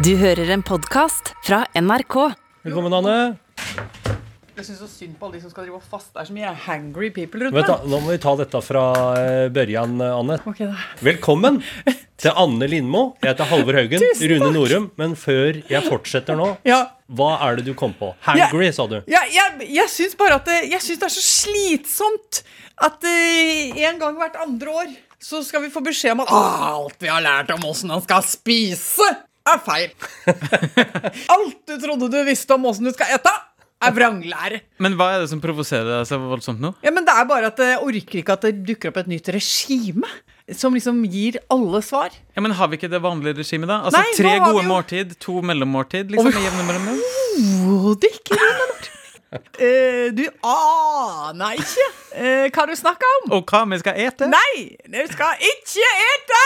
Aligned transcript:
Du 0.00 0.14
hører 0.16 0.48
en 0.54 0.62
podkast 0.64 1.34
fra 1.44 1.64
NRK. 1.76 2.14
Velkommen, 2.64 2.94
Anne. 2.96 3.16
Jeg 4.56 4.66
syns 4.66 4.80
så 4.82 4.88
synd 4.90 5.16
på 5.16 5.26
alle 5.28 5.38
de 5.38 5.42
som 5.44 5.52
skal 5.52 5.66
drive 5.66 5.78
og 5.78 5.84
faste. 5.84 6.12
Det 6.14 6.22
er 6.22 6.28
så 6.28 6.36
mye 6.36 6.52
hangry 6.66 7.10
people 7.16 7.46
rundt 7.46 7.56
da, 7.56 7.76
meg. 7.80 7.90
Nå 7.92 8.00
må 8.04 8.12
vi 8.14 8.20
ta 8.22 8.32
dette 8.40 8.60
fra 8.64 8.84
eh, 9.20 9.46
børjan, 9.52 9.94
Anne. 10.04 10.38
Ok, 10.48 10.62
da. 10.68 10.76
Velkommen 11.04 11.60
til 12.20 12.32
Anne 12.44 12.68
Lindmo. 12.72 13.02
Jeg 13.20 13.32
heter 13.34 13.50
Halvor 13.52 13.78
Haugen. 13.80 14.04
Tusen 14.04 14.32
Rune. 14.34 14.50
Norum. 14.56 14.88
Men 15.00 15.16
før 15.20 15.60
jeg 15.68 15.84
fortsetter 15.88 16.38
nå, 16.38 16.50
Ja, 16.68 16.80
hva 17.16 17.30
er 17.48 17.60
det 17.60 17.68
du 17.68 17.74
kom 17.78 17.92
på? 18.00 18.12
Hangry, 18.26 18.70
sa 18.76 18.88
du. 18.90 18.98
ja, 19.10 19.24
jeg, 19.32 19.68
jeg 19.80 19.92
syns 19.92 20.16
bare 20.20 20.40
at 20.40 20.48
det, 20.48 20.62
jeg 20.72 20.84
synes 20.84 21.00
det 21.04 21.08
er 21.10 21.16
så 21.16 21.24
slitsomt 21.28 22.42
at 22.80 23.08
eh, 23.08 23.80
en 23.88 24.00
gang 24.00 24.16
hvert 24.20 24.40
andre 24.44 24.76
år 24.84 24.92
så 25.20 25.42
skal 25.44 25.60
vi 25.66 25.68
få 25.72 25.82
beskjed 25.84 26.14
om 26.16 26.22
at 26.24 26.30
alt 26.32 27.02
vi 27.04 27.10
har 27.12 27.20
lært 27.20 27.50
om 27.52 27.64
åssen 27.68 27.90
man 27.92 28.00
skal 28.00 28.24
spise, 28.24 29.04
er 29.48 29.62
feil. 29.64 29.92
alt 31.36 31.62
du 31.68 31.76
trodde 31.80 32.10
du 32.12 32.18
visste 32.28 32.56
om 32.56 32.66
åssen 32.70 32.88
du 32.88 32.92
skal 32.94 33.14
ete, 33.16 33.32
er 33.80 33.94
vranglære. 33.96 34.60
Men 34.84 34.96
hva 34.98 35.06
er 35.14 35.22
det 35.24 35.30
som 35.32 35.40
provoserer 35.40 35.88
deg 35.88 36.08
så 36.08 36.18
voldsomt 36.20 36.60
nå? 36.60 36.74
Ja, 36.84 36.92
men 36.92 37.06
det 37.08 37.14
er 37.16 37.24
bare 37.28 37.48
at 37.48 37.62
jeg 37.64 37.80
orker 37.80 38.20
ikke 38.20 38.36
at 38.36 38.44
det 38.44 38.58
dukker 38.68 38.92
opp 38.92 39.00
et 39.00 39.08
nytt 39.08 39.30
regime 39.32 40.08
som 40.56 40.74
liksom 40.74 41.00
gir 41.08 41.38
alle 41.52 41.80
svar. 41.86 42.12
Ja, 42.34 42.42
men 42.44 42.52
Har 42.58 42.68
vi 42.68 42.76
ikke 42.80 42.90
det 42.90 43.00
vanlige 43.02 43.38
regimet, 43.38 43.70
da? 43.70 43.80
Altså 43.86 44.02
Nei, 44.02 44.14
Tre 44.18 44.36
gode 44.42 44.64
måltid, 44.66 45.14
to 45.22 45.40
mellommåltid, 45.46 46.10
liksom? 46.10 46.32
Overhodet 46.34 48.10
ikke. 48.10 48.40
Eh, 49.30 50.08
du 50.10 50.24
aner 50.42 51.58
ikke 51.60 51.84
eh, 52.18 52.48
hva 52.50 52.64
du 52.66 52.72
snakker 52.74 53.12
om. 53.20 53.28
Og 53.36 53.46
hva 53.52 53.60
vi 53.70 53.78
skal 53.78 54.00
ete? 54.02 54.26
Nei, 54.26 54.64
du 54.90 54.98
skal 55.12 55.38
ikke 55.52 55.90
ete 56.06 56.40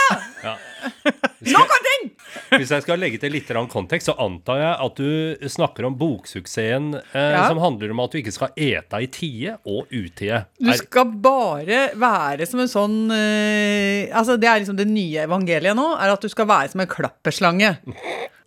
Ja. 0.45 0.53
noen 1.55 1.81
ting! 1.87 2.05
Hvis 2.53 2.69
jeg 2.75 2.85
skal 2.85 3.01
legge 3.01 3.17
til 3.21 3.33
litt 3.33 3.49
kontekst, 3.73 4.11
så 4.11 4.15
antar 4.21 4.61
jeg 4.61 4.73
at 4.85 5.01
du 5.01 5.49
snakker 5.49 5.87
om 5.89 5.97
boksuksessen 5.97 6.91
eh, 6.99 7.31
Ja. 7.33 7.47
som 7.49 7.57
handler 7.63 7.89
om 7.95 8.03
at 8.05 8.13
du 8.13 8.19
ikke 8.21 8.35
skal 8.35 8.53
ete 8.53 9.01
i 9.01 9.09
tide 9.09 9.57
og 9.65 9.89
utide. 9.89 10.43
Du 10.61 10.69
skal 10.77 11.09
bare 11.25 11.87
være 11.97 12.45
som 12.45 12.61
en 12.61 12.69
sånn 12.71 12.97
eh, 13.15 14.13
Altså, 14.13 14.37
det 14.37 14.47
er 14.51 14.61
liksom 14.61 14.77
det 14.77 14.85
nye 14.91 15.25
evangeliet 15.25 15.73
nå, 15.77 15.89
er 15.97 16.13
at 16.13 16.21
du 16.21 16.29
skal 16.29 16.45
være 16.53 16.69
som 16.75 16.85
en 16.85 16.91
klapperslange. 16.91 17.77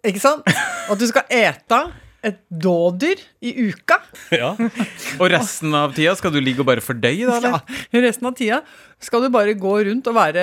Ikke 0.06 0.22
sant? 0.22 0.46
At 0.46 1.00
du 1.02 1.08
skal 1.10 1.26
ete 1.26 1.82
et 2.28 2.38
dådyr 2.64 3.20
i 3.48 3.52
uka. 3.70 3.98
Ja. 4.34 4.52
Og 5.18 5.26
resten 5.32 5.74
av 5.78 5.94
tida 5.96 6.14
skal 6.18 6.32
du 6.34 6.40
ligge 6.42 6.62
og 6.64 6.68
bare 6.68 6.82
fordøye, 6.84 7.28
da? 7.42 7.58
Ja, 7.94 8.02
resten 8.04 8.28
av 8.28 8.36
tida 8.38 8.60
skal 8.98 9.22
du 9.22 9.28
bare 9.30 9.52
gå 9.54 9.72
rundt 9.86 10.08
og 10.10 10.16
være 10.16 10.42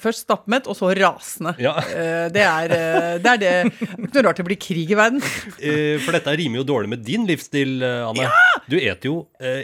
først 0.00 0.24
stappmett, 0.24 0.68
og 0.72 0.76
så 0.78 0.88
rasende. 0.96 1.52
Ja. 1.60 1.74
Eh, 1.84 2.28
Det 2.32 2.44
er 2.44 2.72
eh, 2.72 3.18
det. 3.20 3.32
Er 3.34 3.40
det. 3.42 3.50
det 3.76 3.82
er 3.84 4.06
ikke 4.08 4.14
noe 4.16 4.24
rart 4.28 4.40
det 4.40 4.46
blir 4.48 4.60
krig 4.60 4.92
i 4.94 4.96
verden. 4.98 5.20
Eh, 5.60 5.98
For 6.04 6.16
dette 6.16 6.32
rimer 6.40 6.62
jo 6.62 6.66
dårlig 6.70 6.92
med 6.94 7.04
din 7.04 7.26
livsstil, 7.28 7.76
Anne. 7.84 8.24
Ja! 8.24 8.32
Du 8.68 8.76
eter 8.78 9.08
jo 9.10 9.18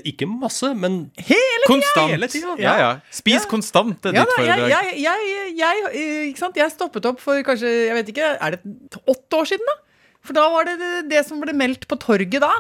ikke 0.05 0.29
masse, 0.29 0.71
men 0.77 1.07
Hele 1.21 1.67
Konstant. 1.69 2.13
Hele 2.13 2.29
tida. 2.33 2.55
Ja, 2.61 2.75
ja. 2.81 2.91
Spis 3.13 3.45
konstant, 3.49 3.99
er 4.05 4.15
ditt 4.17 4.21
jeg, 4.21 4.37
foredrag. 4.37 4.69
jeg, 4.73 4.95
jeg, 5.05 5.57
jeg, 5.59 6.05
ikke 6.31 6.41
sant? 6.45 6.57
jeg 6.61 6.73
stoppet 6.73 7.09
opp 7.09 7.21
for 7.25 7.41
kanskje 7.47 7.73
jeg 7.89 7.97
vet 7.99 8.13
ikke, 8.15 8.31
Er 8.41 8.57
det 8.57 9.01
åtte 9.09 9.41
år 9.41 9.49
siden, 9.55 9.65
da? 9.69 9.77
For 10.25 10.37
da 10.37 10.47
var 10.53 10.65
det 10.69 10.79
det, 11.11 11.21
som 11.29 11.41
ble 11.43 11.53
meldt 11.57 11.87
på 11.91 11.99
torget 12.01 12.41
da. 12.45 12.53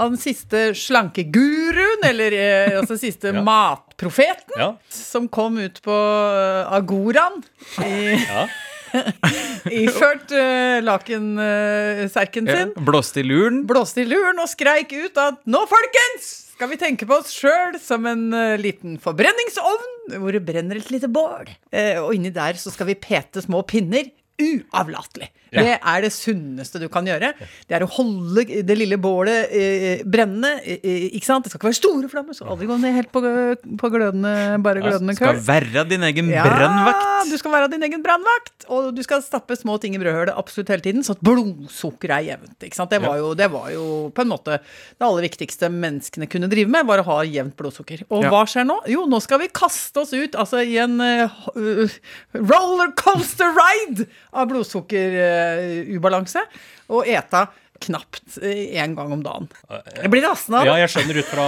Av 0.00 0.08
den 0.08 0.16
siste 0.20 0.70
slankeguruen, 0.78 2.00
eller 2.08 2.32
eh, 2.32 2.78
altså 2.80 2.96
siste 3.00 3.28
Ja. 3.36 3.42
matprofeten, 3.44 4.54
Ja. 4.58 4.70
som 4.88 5.28
kom 5.28 5.58
ut 5.60 5.82
på 5.84 5.92
uh, 5.92 6.72
agoraen 6.72 7.42
i, 7.84 8.16
Ja. 8.24 8.46
iført 9.72 10.32
uh, 10.36 10.80
lakenserken 10.84 12.48
uh, 12.48 12.56
sin. 12.56 12.72
blåste 12.84 13.20
i 13.22 13.26
luren. 13.26 13.62
Blåste 13.68 14.02
i 14.02 14.08
luren 14.08 14.40
og 14.42 14.50
skreik 14.52 14.92
ut 14.92 15.16
at 15.20 15.38
nå, 15.48 15.62
folkens, 15.70 16.30
skal 16.52 16.68
vi 16.72 16.76
tenke 16.80 17.06
på 17.08 17.16
oss 17.20 17.32
sjøl 17.32 17.78
som 17.80 18.04
en 18.10 18.26
uh, 18.36 18.56
liten 18.60 18.98
forbrenningsovn 19.02 20.18
hvor 20.20 20.34
det 20.34 20.42
brenner 20.44 20.80
et 20.80 20.90
lite 20.92 21.08
bål. 21.12 21.48
Uh, 21.72 22.02
og 22.04 22.14
inni 22.16 22.32
der 22.34 22.58
så 22.60 22.72
skal 22.74 22.88
vi 22.90 22.98
pete 23.00 23.44
små 23.44 23.62
pinner. 23.68 24.08
Uavlatelig. 24.42 25.28
Ja. 25.52 25.62
Det 25.66 25.72
er 25.84 26.00
det 26.06 26.10
sunneste 26.14 26.80
du 26.80 26.86
kan 26.88 27.04
gjøre. 27.04 27.32
Det 27.68 27.76
er 27.76 27.84
å 27.84 27.88
holde 27.92 28.44
det 28.64 28.76
lille 28.78 28.96
bålet 28.96 29.50
eh, 29.52 30.00
brennende. 30.08 30.54
Eh, 30.64 31.10
ikke 31.18 31.28
sant? 31.28 31.44
Det 31.44 31.52
skal 31.52 31.60
ikke 31.60 31.68
være 31.70 31.78
store 31.80 32.08
flammer, 32.08 32.32
så 32.38 32.46
aldri 32.48 32.66
gå 32.70 32.78
ned 32.80 32.94
helt 32.96 33.10
på, 33.12 33.20
på 33.82 33.90
glødende, 33.92 34.32
bare 34.64 34.80
glødende 34.80 35.14
Skal 35.18 35.34
køl. 35.36 35.42
være 35.50 35.84
din 35.90 36.02
egen 36.08 36.30
Ja, 36.32 36.46
brannvakt. 36.48 37.28
du 37.30 37.36
skal 37.36 37.52
være 37.52 37.68
din 37.74 37.84
egen 37.84 38.02
brannvakt. 38.02 38.64
Og 38.72 38.94
du 38.96 39.02
skal 39.04 39.20
stappe 39.22 39.52
små 39.60 39.76
ting 39.82 39.94
i 39.94 40.00
brødhølet 40.00 40.32
absolutt 40.40 40.72
hele 40.72 40.80
tiden, 40.86 41.04
så 41.04 41.12
at 41.18 41.20
blodsukkeret 41.20 42.16
er 42.16 42.26
jevnt. 42.32 42.56
Ikke 42.64 42.78
sant? 42.80 42.90
Det, 42.96 43.02
var 43.04 43.20
jo, 43.20 43.34
det 43.36 43.50
var 43.52 43.68
jo 43.74 43.86
på 44.16 44.24
en 44.24 44.32
måte 44.32 44.56
det 44.62 45.04
aller 45.04 45.26
viktigste 45.28 45.68
menneskene 45.68 46.30
kunne 46.32 46.48
drive 46.48 46.72
med, 46.72 46.86
var 46.88 47.04
å 47.04 47.06
ha 47.10 47.18
jevnt 47.28 47.56
blodsukker. 47.60 48.06
Og 48.08 48.24
Ja. 48.24 48.30
hva 48.32 48.42
skjer 48.48 48.64
nå? 48.68 48.78
Jo, 48.88 49.04
nå 49.10 49.20
skal 49.20 49.42
vi 49.44 49.50
kaste 49.52 50.00
oss 50.00 50.12
ut 50.16 50.32
altså 50.38 50.64
i 50.64 50.78
en 50.80 50.96
uh, 50.96 51.92
rollercoaster 52.34 53.52
ride 53.56 54.06
av 54.32 54.48
blodsukkerubalanse, 55.42 56.44
og 56.92 57.08
eta 57.08 57.46
knapt 57.86 58.38
én 58.42 58.94
gang 58.96 59.12
om 59.14 59.22
dagen. 59.24 59.48
Jeg 59.98 60.10
blir 60.12 60.24
rasende 60.26 60.60
av 60.60 60.66
det. 60.66 60.72
ja, 60.72 60.76
jeg 60.82 60.92
skjønner 60.94 61.20
ut 61.20 61.28
fra 61.30 61.46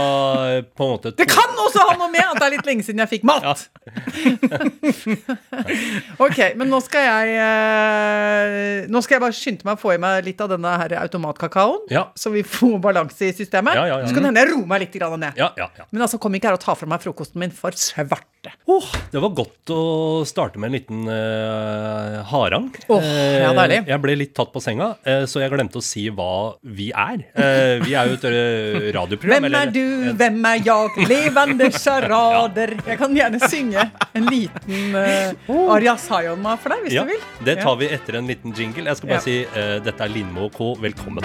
eh, 0.51 0.61
på 0.65 0.87
en 0.87 0.93
måte 0.95 1.13
Det 1.19 1.27
kan 1.31 1.51
også 1.65 1.85
ha 1.89 1.97
noe 2.01 2.11
med 2.13 2.25
at 2.25 2.41
det 2.41 2.47
er 2.47 2.55
litt 2.57 2.69
lenge 2.69 2.87
siden 2.87 3.03
jeg 3.05 3.13
fikk 3.17 3.27
mat! 3.29 3.67
ok, 6.25 6.39
men 6.59 6.71
nå 6.73 6.79
skal 6.85 7.07
jeg 7.07 7.27
eh, 7.45 8.89
Nå 8.91 9.03
skal 9.05 9.15
jeg 9.19 9.25
bare 9.25 9.37
skynde 9.37 9.65
meg 9.69 9.75
å 9.79 9.83
få 9.83 9.95
i 9.95 10.01
meg 10.03 10.13
litt 10.29 10.41
av 10.45 10.49
denne 10.55 10.73
her 10.81 10.91
automatkakaoen, 11.05 11.83
Ja. 11.93 12.03
så 12.19 12.27
vi 12.35 12.43
får 12.47 12.77
balanse 12.85 13.23
i 13.29 13.33
systemet. 13.37 13.75
Ja, 13.79 13.85
ja, 13.89 13.97
ja. 14.03 14.07
Så 14.09 14.13
kan 14.17 14.23
det 14.25 14.31
hende 14.33 14.45
jeg 14.45 14.53
roer 14.53 14.69
meg 14.71 14.79
litt 14.85 14.95
ned. 14.95 15.33
Ja, 15.39 15.49
ja, 15.59 15.67
ja. 15.79 15.85
Men 15.91 16.01
altså, 16.07 16.17
kom 16.23 16.33
ikke 16.37 16.49
her 16.51 16.59
og 16.59 16.65
ta 16.65 16.73
fra 16.79 16.89
meg 16.91 17.03
frokosten 17.05 17.39
min 17.43 17.53
for 17.55 17.73
svarte. 17.79 18.31
Oh. 18.69 18.85
det 19.13 19.21
var 19.23 19.33
godt 19.37 19.71
å 19.73 19.83
starte 20.29 20.61
med 20.61 20.69
en 20.69 20.77
liten 20.77 21.01
uh, 21.09 22.21
harang. 22.29 22.67
Oh, 22.93 23.01
ja, 23.01 23.53
deilig. 23.57 23.79
Eh, 23.85 23.89
jeg 23.95 24.03
ble 24.05 24.13
litt 24.21 24.35
tatt 24.37 24.53
på 24.53 24.61
senga, 24.65 24.89
eh, 25.09 25.25
så 25.31 25.41
jeg 25.41 25.53
glemte 25.53 25.81
å 25.81 25.85
si 25.85 26.03
hva 26.13 26.24
vi 26.63 26.87
er. 26.95 27.23
Uh, 27.37 27.85
vi 27.85 27.95
er 27.97 28.09
jo 28.11 28.17
et 28.19 28.25
eh, 28.29 28.89
radioprogram. 28.97 29.43
Hvem 29.43 29.45
er 29.45 29.51
eller- 29.51 29.73
du, 29.75 30.13
hvem 30.21 30.39
er 30.51 30.63
jeg? 30.65 31.07
Levende 31.11 31.71
sjarader. 31.75 32.75
Jeg 32.87 32.99
kan 33.01 33.15
gjerne 33.17 33.41
synge 33.49 33.87
en 34.15 34.27
liten 34.31 34.95
uh, 34.97 35.73
Arja 35.75 35.97
Sayonma 36.01 36.57
for 36.61 36.75
deg, 36.75 36.85
hvis 36.87 36.97
Ja, 36.99 37.05
du 37.05 37.13
vil. 37.15 37.23
det 37.45 37.59
tar 37.63 37.71
Ja. 37.75 37.77
vi 37.83 37.87
etter 37.99 38.19
en 38.21 38.27
liten 38.31 38.53
jingle. 38.57 38.85
Jeg 38.91 38.97
skal 38.97 39.09
bare 39.09 39.23
Ja. 39.23 39.27
si 39.29 39.37
uh, 39.45 39.79
dette 39.85 40.01
er 40.05 40.09
Lindmo 40.15 40.49
Co. 40.51 40.75
Velkommen. 40.81 41.25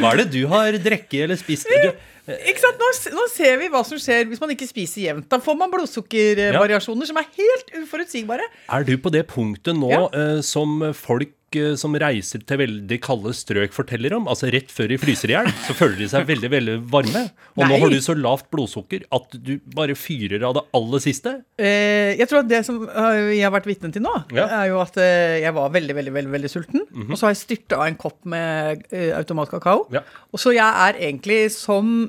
Hva 0.00 0.14
er 0.14 0.22
det 0.22 0.30
du 0.32 0.46
har 0.48 0.72
drukket 0.80 1.26
eller 1.26 1.36
spist? 1.36 1.68
Du, 1.68 1.90
Ikke 2.50 2.62
sant? 2.62 2.78
Nå, 2.80 2.90
nå 3.16 3.26
ser 3.32 3.58
vi 3.60 3.68
hva 3.72 3.82
som 3.86 3.98
skjer 4.00 4.28
hvis 4.30 4.40
man 4.42 4.52
ikke 4.54 4.68
spiser 4.70 5.02
jevnt. 5.08 5.28
Da 5.32 5.38
får 5.42 5.58
man 5.58 5.70
blodsukkervariasjoner 5.72 7.06
som 7.10 7.20
er 7.20 7.28
helt 7.38 7.74
uforutsigbare. 7.82 8.46
er 8.70 8.84
du 8.88 8.96
på 8.98 9.12
det 9.14 9.26
punktet 9.30 9.76
nå 9.76 9.90
Ja. 9.90 10.06
uh, 10.14 10.40
som 10.44 10.80
folk 10.94 11.32
uh, 11.56 11.74
som 11.74 11.94
reiser 11.98 12.44
til 12.46 12.58
veldig 12.60 12.98
kalde 13.02 13.32
strøk 13.34 13.72
forteller 13.74 14.14
om? 14.14 14.28
Altså 14.30 14.46
rett 14.52 14.70
før 14.70 14.86
de 14.92 14.98
fryser 15.02 15.32
i 15.32 15.34
hjel, 15.34 15.48
så 15.66 15.74
føler 15.74 15.96
de 15.98 16.06
seg 16.12 16.26
veldig 16.28 16.50
veldig 16.52 16.76
varme. 16.92 17.24
Og 17.58 17.64
nå 17.66 17.78
har 17.82 17.90
du 17.90 17.98
så 18.04 18.14
lavt 18.14 18.46
blodsukker 18.54 19.02
at 19.10 19.34
du 19.34 19.56
bare 19.74 19.96
fyrer 19.98 20.44
av 20.46 20.54
det 20.54 20.62
aller 20.78 21.02
siste. 21.02 21.32
Uh, 21.58 22.14
jeg 22.20 22.28
tror 22.30 22.44
at 22.44 22.50
det 22.52 22.60
som 22.68 22.78
jeg 22.86 23.42
har 23.42 23.50
vært 23.54 23.66
vitne 23.66 23.90
til 23.94 24.02
nå, 24.06 24.14
Ja. 24.36 24.46
Er 24.60 24.68
jo 24.70 24.78
at 24.82 24.94
jeg 25.00 25.52
var 25.56 25.70
veldig, 25.74 25.94
veldig, 25.98 26.12
veldig, 26.14 26.32
veldig 26.36 26.50
sulten. 26.52 26.86
Og 27.08 27.16
så 27.18 27.26
har 27.26 27.34
jeg 27.34 27.42
styrta 27.42 27.80
av 27.80 27.86
en 27.90 27.98
kopp 27.98 28.20
med 28.30 28.86
automatkakao. 29.18 29.88
Ja. 29.94 30.02
Og 30.30 30.38
så 30.42 30.52
jeg 30.54 30.66
er 30.86 30.98
egentlig 31.02 31.50
som 31.54 32.06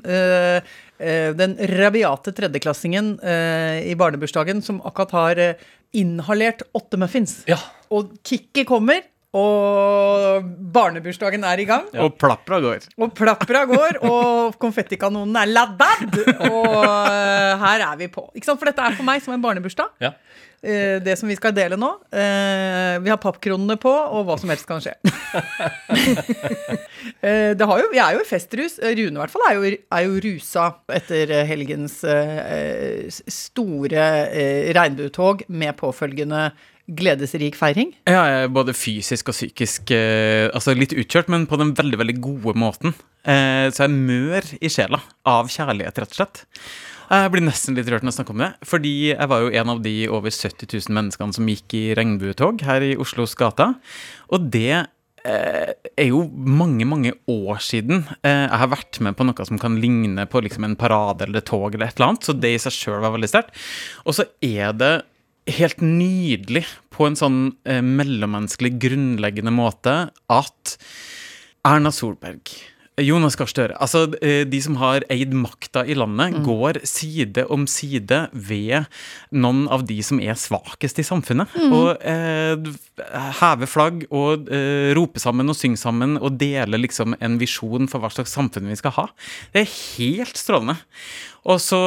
den 1.36 1.56
rabiate 1.58 2.32
tredjeklassingen 2.36 3.16
eh, 3.20 3.82
i 3.90 3.94
barnebursdagen 3.98 4.62
som 4.62 4.80
akkurat 4.86 5.14
har 5.16 5.40
eh, 5.42 5.64
inhalert 5.92 6.62
åtte 6.72 7.00
muffins. 7.00 7.40
Ja. 7.50 7.58
Og 7.92 8.14
kicket 8.24 8.68
kommer, 8.68 9.02
og 9.32 10.44
barnebursdagen 10.74 11.44
er 11.48 11.60
i 11.62 11.64
gang. 11.64 11.86
Og 12.04 12.18
plapra 12.20 12.58
går. 12.60 12.84
Og 13.00 13.14
plapra 13.16 13.64
går, 13.70 14.02
og 14.04 14.58
konfettikanonen 14.60 15.38
er 15.40 15.48
laddad. 15.48 16.18
Og 16.50 16.68
uh, 16.68 17.62
her 17.64 17.86
er 17.88 17.96
vi 18.00 18.10
på. 18.12 18.26
Ikke 18.36 18.50
sant? 18.50 18.60
For 18.60 18.68
dette 18.68 18.84
er 18.84 18.96
for 18.98 19.08
meg 19.08 19.24
som 19.24 19.32
en 19.32 19.40
barnebursdag. 19.40 19.94
Ja. 20.04 20.12
Uh, 20.62 21.00
det 21.00 21.16
som 21.16 21.32
vi 21.32 21.36
skal 21.38 21.54
dele 21.56 21.78
nå. 21.80 21.88
Uh, 22.12 23.00
vi 23.00 23.08
har 23.08 23.20
pappkronene 23.22 23.78
på, 23.80 23.88
og 23.88 24.26
hva 24.28 24.36
som 24.40 24.52
helst 24.52 24.68
kan 24.68 24.84
skje. 24.84 24.92
eh, 27.24 27.56
det 27.56 27.68
har 27.70 27.80
jo, 27.80 27.88
vi 27.88 28.02
er 28.04 28.18
jo 28.18 28.20
i 28.20 28.28
festrus. 28.28 28.76
Rune 28.84 29.16
i 29.16 29.22
hvert 29.22 29.32
fall 29.32 29.46
er 29.48 29.56
jo, 29.56 29.72
er 29.96 30.04
jo 30.10 30.20
rusa 30.26 30.66
etter 30.92 31.32
helgens 31.48 32.02
store 33.32 34.04
regnbuetog 34.76 35.46
med 35.48 35.80
påfølgende 35.80 36.50
gledesrik 36.90 37.56
feiring? 37.58 37.92
Ja, 38.08 38.22
jeg 38.26 38.46
er 38.46 38.54
både 38.54 38.74
fysisk 38.76 39.30
og 39.30 39.36
psykisk 39.36 39.92
eh, 39.94 40.48
Altså 40.52 40.74
litt 40.76 40.94
utkjørt, 40.96 41.30
men 41.32 41.46
på 41.50 41.58
den 41.60 41.74
veldig 41.78 42.00
veldig 42.00 42.16
gode 42.24 42.56
måten. 42.58 42.96
Eh, 43.22 43.68
så 43.70 43.86
jeg 43.86 43.94
mør 43.94 44.48
i 44.58 44.70
sjela 44.72 45.02
av 45.28 45.50
kjærlighet, 45.52 46.02
rett 46.02 46.16
og 46.16 46.20
slett. 46.20 46.42
Jeg 47.12 47.28
blir 47.34 47.44
nesten 47.44 47.76
litt 47.76 47.90
rørt 47.92 48.04
når 48.04 48.12
jeg 48.12 48.18
snakker 48.20 48.34
om 48.34 48.42
det. 48.42 48.50
Fordi 48.64 48.94
jeg 49.10 49.28
var 49.28 49.44
jo 49.44 49.52
en 49.60 49.74
av 49.74 49.84
de 49.84 49.94
over 50.08 50.32
70 50.32 50.64
000 50.70 50.96
menneskene 50.96 51.36
som 51.36 51.52
gikk 51.52 51.76
i 51.76 51.84
regnbuetog 51.98 52.64
her 52.66 52.86
i 52.86 52.96
Oslos 53.00 53.36
gater. 53.38 53.74
Og 54.32 54.48
det 54.54 54.72
eh, 54.72 55.72
er 55.92 56.08
jo 56.08 56.24
mange, 56.32 56.86
mange 56.88 57.12
år 57.28 57.60
siden 57.64 58.06
eh, 58.22 58.46
jeg 58.46 58.60
har 58.64 58.72
vært 58.72 59.02
med 59.04 59.18
på 59.18 59.26
noe 59.28 59.48
som 59.48 59.60
kan 59.60 59.76
ligne 59.82 60.24
på 60.30 60.40
liksom 60.46 60.66
en 60.66 60.78
parade 60.78 61.28
eller 61.28 61.42
et 61.42 61.50
tog 61.52 61.68
eller 61.74 61.90
et 61.90 62.00
eller 62.00 62.14
annet. 62.14 62.24
Så 62.24 62.36
det 62.38 62.54
i 62.56 62.62
seg 62.64 62.78
sjøl 62.78 63.02
var 63.04 63.14
veldig 63.14 63.30
sterkt. 63.30 63.60
Og 64.06 64.16
så 64.16 64.26
er 64.40 64.72
det 64.72 64.94
helt 65.50 65.80
nydelig 65.82 66.66
på 66.94 67.08
en 67.08 67.18
sånn 67.18 67.40
eh, 67.66 67.82
mellommenneskelig, 67.82 68.76
grunnleggende 68.82 69.54
måte 69.54 69.96
at 70.30 70.76
Erna 71.66 71.92
Solberg 71.94 72.54
Jonas 73.00 73.38
Gahr 73.40 73.48
Støre. 73.48 73.76
Altså, 73.80 74.04
eh, 74.20 74.42
de 74.44 74.58
som 74.60 74.76
har 74.76 75.04
eid 75.10 75.32
makta 75.32 75.84
i 75.88 75.94
landet, 75.96 76.36
går 76.44 76.82
side 76.84 77.46
om 77.48 77.64
side 77.66 78.28
ved 78.32 78.84
noen 79.32 79.64
av 79.72 79.86
de 79.88 79.96
som 80.04 80.20
er 80.20 80.36
svakest 80.36 81.00
i 81.00 81.06
samfunnet. 81.06 81.48
Og 81.72 81.96
eh, 82.04 82.56
heve 83.40 83.68
flagg 83.70 84.04
og 84.10 84.50
eh, 84.52 84.92
rope 84.98 85.22
sammen 85.22 85.48
og 85.48 85.56
synge 85.56 85.80
sammen 85.80 86.18
og 86.20 86.36
dele 86.40 86.80
liksom 86.82 87.16
en 87.18 87.38
visjon 87.40 87.88
for 87.88 88.02
hva 88.02 88.12
slags 88.12 88.34
samfunn 88.36 88.68
vi 88.68 88.76
skal 88.76 88.96
ha. 88.98 89.08
Det 89.54 89.64
er 89.64 89.76
helt 89.96 90.36
strålende. 90.36 90.76
Og 91.42 91.58
så 91.58 91.78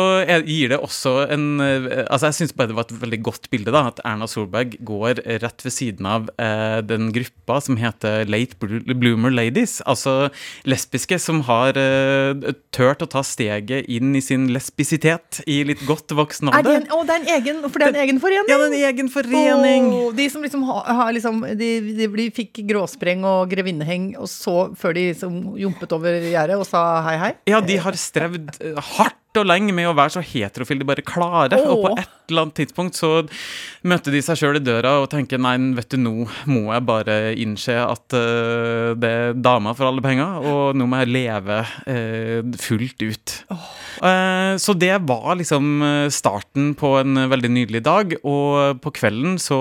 gir 0.44 0.74
det 0.74 0.80
også 0.84 1.14
en 1.32 1.62
eh, 1.64 1.86
Altså, 2.10 2.28
jeg 2.28 2.38
syns 2.42 2.56
bare 2.58 2.72
det 2.72 2.76
var 2.76 2.88
et 2.90 2.98
veldig 3.00 3.20
godt 3.24 3.48
bilde, 3.54 3.72
da, 3.72 3.86
at 3.92 4.02
Erna 4.08 4.28
Solberg 4.28 4.76
går 4.86 5.22
rett 5.44 5.64
ved 5.64 5.74
siden 5.74 6.08
av 6.10 6.28
eh, 6.42 6.82
den 6.84 7.12
gruppa 7.16 7.62
som 7.64 7.80
heter 7.80 8.28
Late 8.28 8.58
Bloomer 8.60 9.32
Ladies. 9.32 9.78
Altså 9.88 10.30
lesbiske 10.68 11.20
som 11.24 11.42
har 11.48 11.80
eh, 11.80 12.52
tørt 12.76 13.06
å 13.06 13.10
ta 13.12 13.24
steget 13.26 13.88
inn 13.92 14.16
i 14.18 14.24
sin 14.24 14.50
lesbisitet 14.52 15.42
i 15.48 15.62
litt 15.68 15.86
godt 15.88 16.12
voksen 16.16 16.52
Er 16.52 16.60
alder. 16.60 16.88
å, 16.92 17.02
det 17.08 17.16
er 17.16 17.24
en 17.24 17.34
egen, 17.38 17.64
for 17.70 17.80
det 17.80 17.90
er 17.90 17.96
en 17.96 18.04
egen 18.06 18.22
forening? 18.24 18.52
Ja, 18.52 18.60
det 18.60 18.68
er 18.68 18.72
en 18.74 18.88
egen 18.92 19.12
forening. 19.14 19.92
Oh, 19.96 20.14
de 20.16 20.30
som 20.32 20.44
liksom 20.46 20.66
har, 20.68 20.88
har 21.00 21.16
liksom, 21.16 21.44
de, 21.56 21.74
de, 21.96 22.10
de 22.20 22.30
fikk 22.36 22.66
gråspreng 22.68 23.24
og 23.28 23.48
grevinneheng, 23.56 24.12
og 24.20 24.28
så 24.32 24.72
før 24.80 24.98
de 24.98 25.10
liksom 25.14 25.56
jumpet 25.62 25.96
over 25.96 26.20
gjerdet 26.28 26.60
og 26.60 26.68
sa 26.68 26.86
hei, 27.08 27.20
hei? 27.24 27.36
Ja, 27.56 27.64
de 27.64 27.80
har 27.86 27.96
strevd 28.00 28.58
hardt 28.96 29.22
og 29.42 29.48
lenge 29.50 29.74
med 29.76 29.90
å 29.90 29.96
være 29.98 30.16
så 30.18 30.24
heterofil 30.26 30.82
de 30.82 30.88
bare 30.88 31.06
klarer. 31.06 31.60
Og 31.66 31.84
på 31.84 31.92
Åh. 31.94 32.02
et 32.04 32.25
eller 32.32 32.46
annet 32.46 32.60
tidspunkt 32.62 32.98
så 32.98 33.12
møtte 33.88 34.14
de 34.14 34.22
seg 34.24 34.40
sjøl 34.40 34.60
i 34.60 34.64
døra 34.64 34.96
og 35.02 35.10
tenker 35.12 35.42
nei, 35.42 35.56
vet 35.78 35.92
du, 35.94 35.98
nå 36.02 36.14
må 36.50 36.68
jeg 36.72 36.86
bare 36.88 37.18
innse 37.42 37.76
at 37.82 38.16
uh, 38.16 38.94
det 38.98 39.12
er 39.12 39.38
dama 39.38 39.76
for 39.78 39.90
alle 39.90 40.04
penger, 40.06 40.46
og 40.46 40.78
nå 40.78 40.88
må 40.90 41.02
jeg 41.04 41.14
leve 41.14 41.60
uh, 41.64 42.56
fullt 42.62 43.06
ut. 43.06 43.36
Eh, 44.06 44.54
så 44.62 44.74
det 44.78 44.94
var 45.08 45.38
liksom 45.40 45.84
starten 46.14 46.74
på 46.78 46.92
en 47.00 47.26
veldig 47.32 47.52
nydelig 47.52 47.82
dag, 47.86 48.16
og 48.28 48.82
på 48.84 48.92
kvelden 48.98 49.38
så 49.42 49.60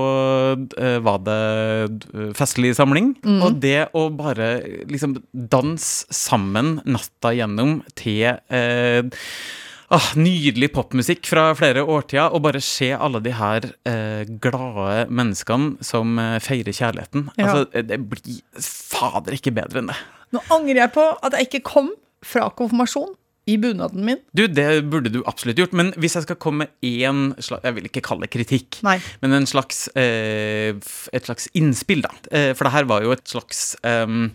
var 1.04 1.20
det 1.26 2.32
festlig 2.38 2.74
samling. 2.76 3.12
Og 3.24 3.58
det 3.62 3.90
å 3.96 4.06
bare 4.14 4.48
liksom 4.90 5.18
danse 5.32 6.06
sammen 6.14 6.78
natta 6.86 7.34
gjennom 7.36 7.78
til 7.98 8.34
ah, 9.94 10.10
nydelig 10.18 10.70
popmusikk 10.74 11.26
fra 11.30 11.48
flere 11.58 11.84
årtier, 11.86 12.28
og 12.34 12.44
bare 12.46 12.62
se 12.64 12.90
alle 12.94 13.20
de 13.24 13.34
her 13.34 13.68
eh, 13.88 14.22
glade 14.42 15.06
menneskene 15.14 15.84
som 15.84 16.18
eh, 16.20 16.38
feirer 16.44 16.74
kjærligheten. 16.74 17.28
Ja. 17.38 17.48
Altså, 17.48 17.66
eh, 17.72 17.86
det 17.88 18.00
blir 18.10 18.40
fader 18.60 19.36
ikke 19.38 19.54
bedre 19.56 19.82
enn 19.82 19.92
det. 19.92 19.98
Nå 20.34 20.42
angrer 20.54 20.84
jeg 20.84 20.94
på 20.96 21.04
at 21.14 21.36
jeg 21.38 21.50
ikke 21.50 21.66
kom 21.70 21.92
fra 22.24 22.48
konfirmasjon 22.56 23.14
i 23.46 23.56
bunaden 23.60 24.04
min. 24.06 24.20
Du, 24.32 24.46
det 24.48 24.66
burde 24.88 25.12
du 25.12 25.20
absolutt 25.28 25.58
gjort, 25.60 25.74
men 25.76 25.92
hvis 26.00 26.16
jeg 26.16 26.24
skal 26.24 26.38
komme 26.40 26.64
med 26.64 26.86
én 26.88 27.34
slags 27.44 27.66
Jeg 27.66 27.76
vil 27.76 27.88
ikke 27.90 28.02
kalle 28.06 28.24
det 28.24 28.32
kritikk, 28.32 28.78
Nei. 28.86 28.96
men 29.20 29.36
en 29.36 29.48
slags, 29.48 29.86
eh, 30.00 30.72
et 31.12 31.28
slags 31.28 31.50
innspill, 31.52 32.04
da. 32.06 32.14
Eh, 32.32 32.52
for 32.56 32.64
det 32.66 32.74
her 32.78 32.88
var 32.88 33.04
jo 33.04 33.12
et 33.12 33.26
slags 33.28 33.76
um, 33.84 34.30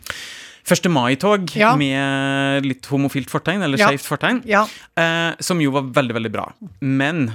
1. 0.68 0.90
mai-tog 0.92 1.56
Ja. 1.56 1.76
med 1.76 2.66
litt 2.66 2.86
homofilt 2.86 3.30
fortegn, 3.30 3.62
eller 3.64 3.78
Ja. 3.78 3.88
skeivt 3.90 4.06
fortegn, 4.08 4.42
Ja. 4.46 4.68
eh, 4.98 5.36
som 5.40 5.60
jo 5.62 5.72
var 5.72 5.82
veldig, 5.84 6.14
veldig 6.14 6.32
bra. 6.32 6.54
Men 6.82 7.32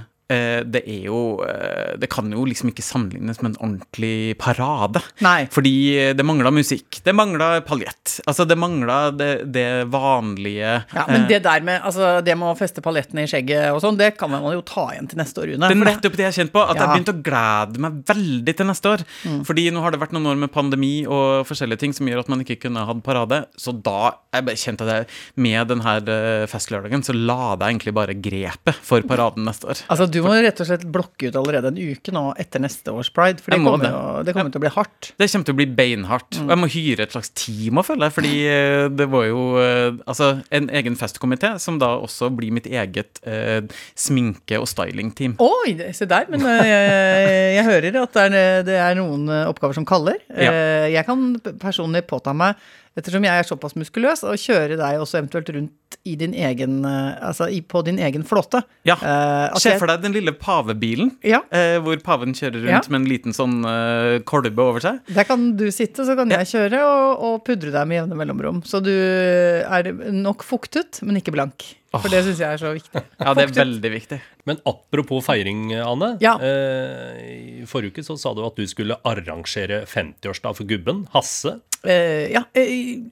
det 0.66 0.82
er 0.90 1.06
jo 1.06 1.20
eh, 1.46 1.94
Det 2.00 2.08
kan 2.12 2.30
jo 2.32 2.44
liksom 2.48 2.72
ikke 2.72 2.82
sammenlignes 2.84 3.40
med 3.42 3.52
en 3.54 3.60
ordentlig 3.62 4.34
parade. 4.40 5.02
Nei. 5.24 5.46
Fordi 5.54 5.74
det 6.18 6.26
mangla 6.26 6.50
musikk. 6.54 7.00
Det 7.06 7.14
mangla 7.14 7.60
paljett. 7.66 8.18
Altså, 8.26 8.44
det 8.48 8.58
mangla 8.58 8.98
det, 9.14 9.30
det 9.54 9.66
vanlige 9.92 10.74
Ja, 10.94 11.06
men 11.08 11.22
eh, 11.22 11.28
det 11.30 11.42
der 11.46 11.62
med 11.64 11.80
altså, 11.86 12.18
det 12.24 12.34
med 12.38 12.50
å 12.52 12.58
feste 12.58 12.82
paljettene 12.84 13.24
i 13.24 13.30
skjegget 13.30 13.70
og 13.74 13.80
sånn, 13.84 13.98
det 14.00 14.12
kan 14.18 14.32
man 14.32 14.44
jo 14.52 14.64
ta 14.66 14.88
igjen 14.92 15.08
til 15.10 15.20
neste 15.22 15.40
år, 15.44 15.52
Rune. 15.54 15.70
Det 15.70 15.78
er 15.78 15.90
nettopp 15.92 16.18
det 16.18 16.26
jeg 16.26 16.32
har 16.32 16.38
kjent 16.42 16.54
på. 16.54 16.64
At 16.64 16.74
jeg 16.76 16.84
Ja. 16.84 16.90
begynt 16.94 17.04
begynte 17.04 17.14
å 17.14 17.24
glede 17.24 17.82
meg 17.82 18.00
veldig 18.08 18.54
til 18.56 18.68
neste 18.68 18.90
år. 18.94 19.04
Fordi 19.46 19.64
nå 19.74 19.82
har 19.84 19.94
det 19.94 20.00
vært 20.00 20.14
noen 20.16 20.30
år 20.32 20.38
med 20.40 20.52
pandemi 20.54 21.06
og 21.06 21.44
forskjellige 21.48 21.82
ting 21.82 21.92
som 21.96 22.08
gjør 22.08 22.24
at 22.24 22.28
man 22.32 22.40
ikke 22.44 22.58
kunne 22.66 22.84
hatt 22.88 23.02
parade. 23.04 23.44
Så 23.60 23.74
da 23.84 24.14
jeg 24.34 24.46
bare 24.48 24.60
kjente 24.60 24.86
jeg 24.88 25.04
det 25.04 25.18
med 25.36 25.68
den 25.68 25.80
her 25.84 26.00
eh, 26.08 26.46
festlørdagen, 26.50 27.04
så 27.04 27.14
la 27.14 27.54
det 27.56 27.68
egentlig 27.68 27.94
bare 27.96 28.14
grepet 28.16 28.74
for 28.84 29.04
paraden 29.06 29.44
neste 29.48 29.68
år. 29.70 29.82
Altså, 29.88 30.08
Du 30.14 30.20
må 30.26 30.34
rett 30.44 30.60
og 30.64 30.68
slett 30.68 30.84
blokke 30.94 31.28
ut 31.30 31.36
allerede 31.40 31.70
en 31.72 31.78
uke 31.78 32.12
nå 32.14 32.24
etter 32.40 32.62
neste 32.64 32.92
års 32.94 33.10
pride, 33.14 33.42
for 33.44 33.54
det 33.54 33.60
kommer, 33.62 33.84
det. 33.84 33.90
jo, 33.94 34.22
det 34.28 34.34
kommer 34.36 34.54
til 34.54 34.60
å 34.60 34.64
bli 34.64 34.72
hardt. 34.74 35.10
Det 35.20 35.28
kommer 35.32 35.48
til 35.48 35.56
å 35.56 35.60
bli 35.60 35.66
beinhardt. 35.80 36.38
Mm. 36.38 36.44
Og 36.46 36.54
jeg 36.54 36.60
må 36.62 36.70
hyre 36.74 37.06
et 37.06 37.14
slags 37.16 37.32
team 37.38 37.80
å 37.80 37.84
følge, 37.86 38.10
fordi 38.16 38.34
eh, 38.50 38.84
det 38.92 39.08
var 39.12 39.26
jo 39.28 39.44
eh, 39.62 39.98
altså 40.10 40.30
en 40.54 40.70
egen 40.80 40.98
festkomité, 41.00 41.54
som 41.62 41.78
da 41.82 41.94
også 42.00 42.30
blir 42.34 42.54
mitt 42.56 42.68
eget 42.70 43.20
eh, 43.28 43.60
sminke- 43.98 44.60
og 44.60 44.68
stylingteam. 44.70 45.36
Oi, 45.44 45.74
se 45.96 46.08
der. 46.10 46.26
Men 46.32 46.46
øh, 46.48 46.62
jeg, 46.68 47.34
jeg 47.58 47.68
hører 47.70 48.00
at 48.04 48.16
det 48.18 48.24
er, 48.28 48.64
det 48.70 48.78
er 48.88 48.98
noen 49.00 49.28
oppgaver 49.44 49.76
som 49.76 49.86
kaller. 49.88 50.20
Ja. 50.30 50.50
Eh, 50.52 50.88
Jeg 50.94 51.06
kan 51.08 51.34
personlig 51.60 52.04
påta 52.06 52.34
meg, 52.36 52.58
ettersom 52.96 53.24
jeg 53.26 53.40
er 53.42 53.46
såpass 53.48 53.74
muskuløs, 53.78 54.22
å 54.26 54.34
kjøre 54.38 54.76
deg 54.78 55.00
også 55.02 55.18
eventuelt 55.20 55.48
rundt 55.56 55.96
i 56.06 56.14
din 56.18 56.34
egen, 56.34 56.80
øh, 56.86 57.14
altså 57.30 57.46
på 57.70 57.82
din 57.86 57.98
egen 58.02 58.24
flåte. 58.26 58.60
Ja. 58.86 58.96
Uh, 59.00 59.54
Se 59.58 59.76
for 59.78 59.86
deg 59.90 60.02
den 60.02 60.12
lille 60.16 60.32
pavebilen, 60.36 61.12
Ja. 61.24 61.40
uh, 61.50 61.78
hvor 61.84 61.96
paven 62.04 62.34
kjører 62.34 62.60
rundt 62.64 62.70
Ja. 62.70 62.80
med 62.90 63.00
en 63.02 63.08
liten 63.10 63.32
sånn 63.36 63.64
uh, 63.64 64.18
kolbe 64.26 64.58
over 64.62 64.80
seg. 64.84 65.00
Der 65.14 65.24
kan 65.24 65.56
du 65.56 65.66
sitte, 65.70 66.04
så 66.06 66.16
kan 66.18 66.30
jeg 66.30 66.46
kjøre 66.50 66.82
og, 66.82 67.22
og 67.28 67.44
pudre 67.46 67.70
deg 67.74 67.86
med 67.88 68.02
jevne 68.02 68.18
mellomrom. 68.18 68.62
Så 68.66 68.82
du 68.84 68.90
er 68.92 69.90
nok 70.12 70.42
fuktet, 70.46 71.00
men 71.02 71.16
ikke 71.22 71.32
blank. 71.34 71.74
For 71.94 72.10
det 72.10 72.24
syns 72.26 72.40
jeg 72.42 72.50
er 72.50 72.58
så 72.58 72.72
viktig. 72.74 73.02
Ja, 73.22 73.34
det 73.38 73.44
er 73.44 73.52
veldig 73.54 73.90
viktig. 73.92 74.16
Men 74.50 74.58
apropos 74.66 75.22
feiring, 75.22 75.68
Anne. 75.78 76.16
Ja. 76.20 76.32
Eh, 76.42 77.60
I 77.62 77.66
forrige 77.70 77.94
uke 77.94 78.02
så 78.06 78.16
sa 78.18 78.32
du 78.34 78.42
at 78.44 78.58
du 78.58 78.66
skulle 78.66 78.96
arrangere 79.06 79.84
50-årsdag 79.86 80.58
for 80.58 80.66
gubben, 80.66 81.04
Hasse. 81.14 81.60
Eh, 81.84 82.32
ja, 82.32 82.44
eh, 82.54 83.02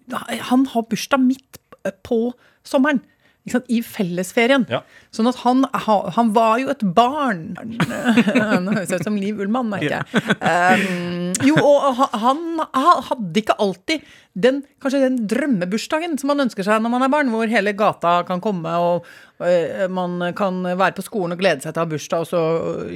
han 0.40 0.66
har 0.66 0.82
bursdag 0.82 1.20
midt 1.20 1.58
på 2.04 2.32
sommeren. 2.64 3.02
I 3.42 3.80
fellesferien. 3.82 4.64
Ja. 4.70 4.82
Sånn 5.10 5.26
at 5.26 5.40
han, 5.42 5.64
han 5.74 6.28
var 6.36 6.60
jo 6.62 6.68
et 6.70 6.84
barn. 6.94 7.40
Nå 7.58 8.74
høres 8.76 8.92
jeg 8.92 9.02
ut 9.02 9.08
som 9.08 9.16
Liv 9.18 9.40
Ullmann, 9.42 9.66
merker 9.72 9.96
jeg. 9.98 10.04
Um, 10.38 11.32
jo, 11.48 11.56
og 11.58 11.98
han 12.22 12.62
hadde 12.70 13.42
ikke 13.42 13.56
alltid 13.58 14.06
den, 14.38 14.62
kanskje 14.80 15.02
den 15.02 15.18
drømmebursdagen 15.28 16.14
som 16.20 16.30
man 16.32 16.46
ønsker 16.46 16.64
seg 16.64 16.80
når 16.84 16.94
man 16.94 17.04
er 17.04 17.12
barn, 17.12 17.32
hvor 17.34 17.50
hele 17.50 17.74
gata 17.76 18.20
kan 18.28 18.40
komme 18.40 18.70
og 18.80 19.10
eh, 19.44 19.84
man 19.92 20.16
kan 20.38 20.62
være 20.70 20.96
på 20.96 21.04
skolen 21.04 21.34
og 21.34 21.42
glede 21.42 21.66
seg 21.66 21.74
til 21.74 21.82
å 21.82 21.84
ha 21.84 21.90
bursdag, 21.90 22.24
og 22.24 22.30
så, 22.30 22.42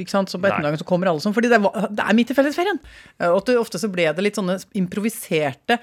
ikke 0.00 0.14
sant? 0.14 0.32
så 0.32 0.40
på 0.40 0.48
ettermiddagen 0.48 0.80
så 0.80 0.88
kommer 0.88 1.10
alle 1.10 1.20
sånn. 1.26 1.34
Fordi 1.36 1.50
det, 1.52 1.60
var, 1.66 1.90
det 1.90 2.06
er 2.06 2.16
midt 2.16 2.32
i 2.32 2.38
fellesferien. 2.38 2.80
Eh, 3.18 3.28
Og 3.34 3.50
ofte 3.58 3.82
så 3.82 3.90
ble 3.92 4.08
det 4.14 4.24
litt 4.24 4.38
sånne 4.38 4.60
improviserte 4.78 5.80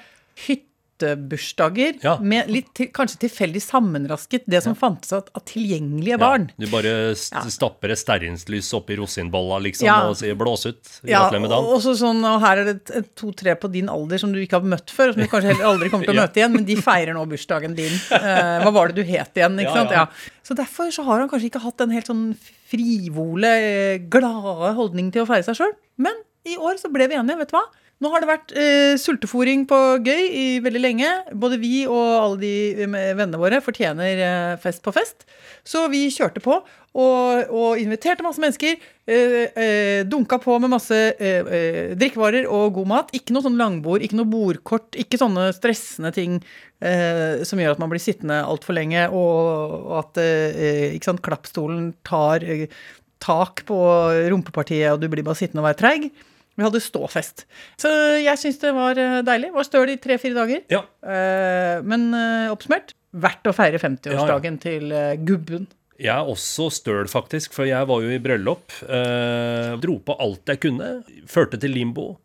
hyttebursdager 1.03 1.99
Ja. 2.03 2.17
med 2.19 2.49
litt 2.51 2.73
til, 2.73 2.87
kanskje 2.87 3.19
tilfeldig 3.27 3.61
sammenrasket 3.61 4.43
det 4.47 4.61
som 4.63 4.75
fantes 4.75 5.11
av, 5.13 5.25
tilgjengelige 5.45 6.17
barn. 6.19 6.49
Du 6.59 6.67
bare 6.67 7.11
st 7.15 7.33
Ja. 7.35 7.41
stapper 7.49 7.91
et 7.91 7.97
stearinslys 7.97 8.71
oppi 8.73 8.95
rosinbolla 8.97 9.59
liksom, 9.61 9.85
Ja. 9.85 10.07
og 10.09 10.15
sier 10.17 10.35
'blås 10.35 10.65
ut'. 10.65 11.01
Ja, 11.03 11.29
Gratulerer 11.29 11.41
med 11.41 11.49
dagen. 11.49 11.65
og 11.65 11.81
så 11.81 11.93
sånn, 11.95 12.23
og 12.25 12.39
her 12.41 12.57
er 12.57 12.65
det 12.65 12.75
et- 12.89 12.95
et 12.97 13.15
to-tre 13.15 13.55
på 13.55 13.71
din 13.71 13.87
alder 13.89 14.17
som 14.17 14.31
du 14.31 14.39
ikke 14.39 14.51
har 14.53 14.61
møtt 14.61 14.89
før, 14.89 15.09
og 15.09 15.13
som 15.15 15.23
du 15.23 15.27
kanskje 15.27 15.53
heller 15.55 15.65
aldri 15.65 15.89
kommer 15.89 16.05
til 16.05 16.13
å 16.13 16.15
Ja. 16.21 16.27
møte 16.27 16.35
igjen, 16.37 16.51
men 16.53 16.63
de 16.65 16.75
feirer 16.75 17.13
nå 17.13 17.25
bursdagen 17.27 17.75
din. 17.75 17.91
Eh, 18.11 18.63
hva 18.63 18.71
var 18.73 18.87
det 18.87 18.95
du 18.95 19.03
het 19.03 19.33
igjen? 19.35 19.57
ikke 19.59 19.63
Ja, 19.63 19.73
sant? 19.73 19.89
ja. 19.91 19.97
Ja. 19.97 20.07
Så 20.43 20.55
derfor 20.55 20.87
så 20.91 21.03
har 21.05 21.19
han 21.19 21.29
kanskje 21.29 21.49
ikke 21.51 21.61
hatt 21.61 21.81
en 21.81 21.89
helt 21.91 22.05
sånn 22.07 22.35
frivole, 22.69 23.45
eh, 23.45 23.97
glade 24.09 24.75
holdning 24.75 25.11
til 25.11 25.23
å 25.25 25.27
feire 25.27 25.43
seg 25.43 25.55
sjøl. 25.55 25.71
Men 25.97 26.13
i 26.45 26.55
år 26.57 26.75
så 26.79 26.91
ble 26.91 27.07
vi 27.07 27.15
enige, 27.15 27.37
vet 27.37 27.49
du 27.51 27.57
hva? 27.57 27.63
Nå 28.03 28.09
har 28.11 28.19
det 28.19 28.27
vært 28.27 28.51
eh, 28.59 28.93
sultefòring 28.99 29.61
på 29.69 29.77
gøy 30.03 30.23
i 30.27 30.45
veldig 30.63 30.79
lenge. 30.81 31.09
Både 31.39 31.55
vi 31.61 31.85
og 31.87 32.01
alle 32.19 32.39
de 32.41 32.55
eh, 32.83 33.13
vennene 33.15 33.39
våre 33.39 33.61
fortjener 33.63 34.19
eh, 34.19 34.55
fest 34.59 34.83
på 34.83 34.91
fest. 34.91 35.23
Så 35.63 35.85
vi 35.87 36.09
kjørte 36.11 36.43
på 36.43 36.57
og, 36.59 37.53
og 37.53 37.79
inviterte 37.79 38.25
masse 38.25 38.43
mennesker. 38.43 38.81
Eh, 39.07 39.37
eh, 39.55 40.01
dunka 40.09 40.41
på 40.43 40.57
med 40.59 40.73
masse 40.73 40.97
eh, 41.15 41.93
drikkevarer 41.95 42.49
og 42.51 42.75
god 42.81 42.91
mat. 42.91 43.13
Ikke 43.15 43.37
noe 43.37 43.45
sånn 43.45 43.61
langbord, 43.61 44.03
ikke 44.03 44.19
noe 44.19 44.31
bordkort, 44.33 44.99
ikke 44.99 45.21
sånne 45.21 45.47
stressende 45.55 46.13
ting 46.15 46.41
som 46.83 47.61
gjør 47.61 47.77
at 47.77 47.79
man 47.79 47.87
blir 47.87 48.01
sittende 48.03 48.41
altfor 48.43 48.75
lenge, 48.75 49.05
og, 49.15 49.75
og 49.87 49.93
at 50.01 50.17
ikke 50.91 51.07
sant, 51.07 51.21
klappstolen 51.23 51.85
tar 52.03 52.43
tak 53.23 53.63
på 53.69 53.77
rumpepartiet, 54.33 54.89
og 54.91 54.99
du 54.99 55.07
blir 55.07 55.23
bare 55.23 55.39
sittende 55.39 55.63
og 55.63 55.69
være 55.69 55.79
treig. 55.79 56.09
Vi 56.53 56.65
hadde 56.65 56.81
ståfest. 56.83 57.45
Så 57.81 57.89
jeg 58.21 58.37
syns 58.41 58.59
det 58.61 58.73
var 58.75 58.99
eh, 59.01 59.21
deilig. 59.25 59.53
Var 59.55 59.65
støl 59.65 59.93
i 59.93 59.99
tre-fire 60.01 60.37
dager. 60.37 60.65
Ja. 60.73 60.83
Eh, 61.01 61.79
men 61.85 62.11
eh, 62.17 62.51
oppsummert 62.53 62.93
verdt 63.13 63.49
å 63.49 63.53
feire 63.55 63.81
50-årsdagen 63.81 64.59
til 64.61 64.93
eh, 64.93 65.15
gubben. 65.25 65.65
Jeg 66.01 66.13
er 66.13 66.29
også 66.29 66.67
støl, 66.73 67.05
faktisk, 67.09 67.53
for 67.55 67.69
jeg 67.69 67.87
var 67.89 68.01
jo 68.03 68.11
i 68.11 68.19
bryllup. 68.21 68.73
Eh, 68.85 69.73
dro 69.81 69.99
på 70.03 70.17
alt 70.21 70.53
jeg 70.53 70.61
kunne. 70.65 70.91
Førte 71.29 71.59
til 71.61 71.73
limbo. 71.77 72.15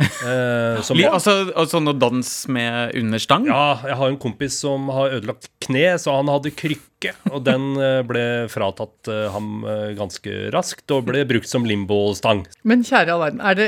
Eh, 0.00 0.80
som 0.86 1.00
altså, 1.04 1.34
altså 1.52 1.80
noe 1.84 1.96
dans 2.00 2.30
med 2.52 2.96
under 3.00 3.22
stang? 3.22 3.48
Ja, 3.48 3.80
jeg 3.86 3.98
har 4.00 4.12
en 4.12 4.20
kompis 4.20 4.56
som 4.64 4.88
har 4.92 5.18
ødelagt 5.20 5.50
kne, 5.64 5.92
så 6.00 6.16
han 6.20 6.32
hadde 6.32 6.52
krykke. 6.56 6.86
Og 7.30 7.40
den 7.46 7.62
eh, 7.80 8.00
ble 8.06 8.22
fratatt 8.52 9.08
eh, 9.08 9.28
ham 9.32 9.62
eh, 9.64 9.92
ganske 9.96 10.50
raskt 10.52 10.92
og 10.92 11.06
ble 11.08 11.22
brukt 11.28 11.48
som 11.48 11.64
limbostang. 11.64 12.42
Men 12.68 12.82
kjære 12.84 13.14
all 13.14 13.22
verden, 13.24 13.40
er, 13.40 13.62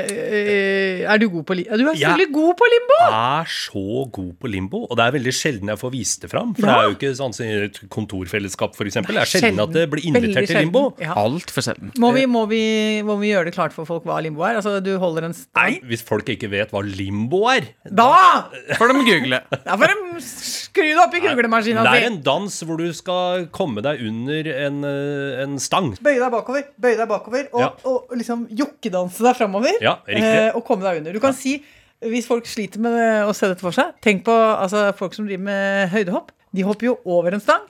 er 1.09 1.23
du 1.23 1.29
god 1.33 1.47
på 1.49 1.57
limbo? 1.57 1.79
Du 1.81 1.87
er 1.87 1.97
Ja. 1.97 2.11
selvfølgelig 2.13 2.29
god 2.35 2.55
på 2.61 2.69
limbo! 2.73 2.99
Jeg 3.03 3.41
er 3.41 3.53
så 3.55 3.85
god 4.19 4.33
på 4.43 4.51
limbo, 4.53 4.83
og 4.85 4.99
det 5.01 5.07
er 5.07 5.15
veldig 5.17 5.35
sjelden 5.37 5.73
jeg 5.73 5.81
får 5.81 5.93
vist 5.95 6.27
det 6.27 6.31
fram. 6.33 6.53
For 6.59 6.69
det 6.69 6.75
er 6.77 6.89
jo 6.91 6.97
ikke 6.99 7.13
sånn 7.23 7.37
som 7.37 7.47
i 7.47 7.55
et 7.69 7.81
kontorfellesskap, 7.93 8.77
f.eks. 8.77 9.01
Det 9.09 9.17
er 9.25 9.31
sjelden 9.33 9.63
at 9.65 9.73
det 9.77 9.87
blir 9.93 10.07
invitert 10.11 10.51
til 10.53 10.61
limbo. 10.67 10.85
Ja. 11.01 11.17
Altfor 11.23 11.65
sjelden. 11.65 11.93
Må, 12.03 12.13
vi, 12.17 12.27
må, 12.29 12.45
vi, 12.51 12.63
må 13.07 13.17
vi 13.23 13.33
gjøre 13.33 13.49
det 13.49 13.57
klart 13.57 13.73
for 13.77 13.89
folk 13.89 14.05
hva 14.09 14.21
limbo 14.25 14.45
er? 14.49 14.61
Altså, 14.61 14.77
du 14.85 14.93
holder 15.01 15.31
en 15.31 15.37
Nei, 15.57 15.79
hvis 15.89 16.05
folk 16.05 16.29
ikke 16.33 16.51
vet 16.53 16.73
hva 16.75 16.83
limbo 16.85 17.47
er 17.53 17.71
Da! 17.89 18.11
For 18.77 18.93
de 18.93 19.01
google. 19.09 19.41
Da 19.65 19.77
får 19.81 19.93
de 19.95 20.23
skru 20.27 20.85
det 20.85 21.01
opp 21.01 21.15
i 21.17 21.21
kuglemaskina 21.25 21.83
Det 21.87 22.03
er 22.03 22.09
en 22.11 22.21
dans 22.25 22.61
hvor 22.67 22.81
du 22.81 22.89
skal 22.97 23.22
komme 23.55 23.83
deg 23.85 24.01
under 24.09 24.49
en, 24.67 24.81
eh, 24.89 25.43
en 25.45 25.59
stang. 25.63 25.93
Bøye 26.03 26.19
deg 26.21 26.33
bakover, 26.35 26.65
bøye 26.81 26.97
deg 27.01 27.09
bakover 27.11 27.49
og, 27.53 27.61
Ja. 27.61 27.71
og 27.91 28.11
liksom 28.19 28.47
jokkedanse 28.59 29.23
deg 29.27 29.37
framover. 29.39 29.79
Ja, 29.85 29.97
eh, 30.09 30.51
og 30.55 30.65
komme 30.69 30.83
deg 30.87 30.99
under. 31.03 31.13
Du 31.13 31.21
kan 31.21 31.33
si, 31.37 31.59
hvis 32.03 32.27
folk 32.27 32.45
sliter 32.51 32.79
med 32.83 33.27
å 33.29 33.35
se 33.35 33.47
dette 33.49 33.61
for 33.63 33.73
seg, 33.73 33.95
tenk 34.03 34.25
på 34.25 34.33
altså, 34.35 34.89
folk 34.99 35.15
som 35.15 35.27
driver 35.29 35.45
med 35.45 35.91
høydehopp. 35.95 36.31
De 36.53 36.63
hopper 36.67 36.91
jo 36.91 36.99
over 37.07 37.33
en 37.33 37.41
stang, 37.41 37.63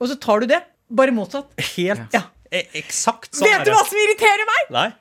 og 0.00 0.08
så 0.08 0.18
tar 0.20 0.40
du 0.40 0.46
det. 0.46 0.62
Bare 0.90 1.10
motsatt. 1.10 1.48
Helt 1.76 2.12
Ja. 2.14 2.22
e- 2.52 2.68
eksakt 2.78 3.32
sånn 3.34 3.42
Vet 3.50 3.64
du 3.66 3.72
hva 3.72 3.82
som 3.84 3.98
irriterer 3.98 4.46
meg? 4.46 4.70
Nei. 4.70 4.92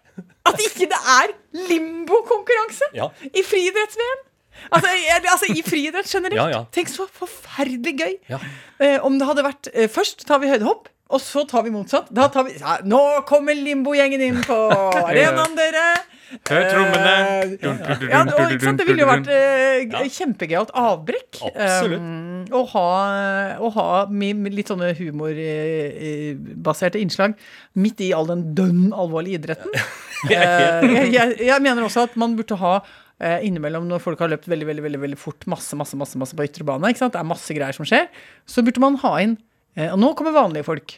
At 0.46 0.58
ikke 0.60 0.88
det 0.90 0.98
er 0.98 1.34
limbo-konkurranse 1.70 2.90
Ja. 2.94 3.10
i 3.24 3.42
friidretts-VM. 3.44 4.25
Altså, 4.72 4.88
jeg- 4.96 5.26
altså 5.32 5.46
i 5.54 5.62
friidrett 5.66 6.08
generelt. 6.10 6.36
Ja, 6.42 6.48
ja. 6.50 6.66
Tenk 6.72 6.88
så 6.90 7.08
forferdelig 7.12 7.98
gøy. 8.00 8.18
Ja. 8.30 8.40
Eh, 8.80 9.00
om 9.06 9.18
det 9.20 9.28
hadde 9.28 9.44
vært 9.46 9.68
eh, 9.74 9.88
Først 9.88 10.26
tar 10.28 10.40
vi 10.40 10.48
høydehopp, 10.50 10.88
og 11.10 11.20
så 11.22 11.44
tar 11.48 11.62
vi 11.64 11.70
motsatt. 11.70 12.08
Da 12.12 12.28
tar 12.34 12.44
vi 12.48 12.52
ja, 12.58 12.78
Nå 12.84 13.22
kommer 13.30 13.54
limbogjengen 13.54 14.22
inn 14.26 14.42
på 14.44 14.58
arenaen, 15.06 15.56
dere! 15.56 15.86
Hør 16.50 16.64
trommene. 16.68 17.14
Eh, 17.14 17.46
Ja, 18.10 18.24
og, 18.26 18.50
ikke 18.52 18.66
sant? 18.66 18.78
Det 18.82 18.88
ville 18.90 19.02
jo 19.06 19.08
vært 19.08 19.28
eh, 19.30 19.86
kjempegøyalt 20.10 20.72
avbrekk. 20.74 21.38
Absolutt. 21.54 22.02
Um, 22.02 22.46
å 22.50 22.64
ha, 22.74 22.88
å 23.62 23.70
ha 23.76 23.86
litt 24.10 24.68
sånne 24.72 24.90
humorbaserte 24.98 26.98
innslag 27.02 27.34
midt 27.78 28.02
i 28.06 28.10
all 28.18 28.26
den 28.30 28.42
dønn 28.58 28.90
alvorlige 28.94 29.38
idretten. 29.44 29.72
Eh, 30.26 30.82
jeg, 30.82 31.12
jeg, 31.14 31.36
jeg 31.46 31.62
mener 31.62 31.84
også 31.86 32.02
at 32.08 32.16
man 32.18 32.34
burde 32.40 32.56
ha 32.58 32.80
innimellom 33.48 33.88
når 33.88 34.04
folk 34.04 34.20
har 34.20 34.32
løpt 34.32 34.50
veldig 34.52 34.68
veldig, 34.68 34.84
veldig, 34.84 35.02
veldig 35.06 35.20
fort, 35.20 35.46
masse 35.52 35.78
masse, 35.80 35.96
masse, 35.96 36.20
masse 36.20 36.36
på 36.36 36.48
ytre 36.48 36.68
bane, 36.68 36.92
det 36.92 37.08
er 37.16 37.28
masse 37.28 37.56
greier 37.56 37.76
som 37.76 37.88
skjer, 37.88 38.10
så 38.50 38.64
burde 38.66 38.84
man 38.84 39.00
ha 39.06 39.14
inn 39.24 39.38
eh, 39.78 39.88
Og 39.94 40.00
nå 40.02 40.14
kommer 40.20 40.36
vanlige 40.36 40.68
folk. 40.68 40.98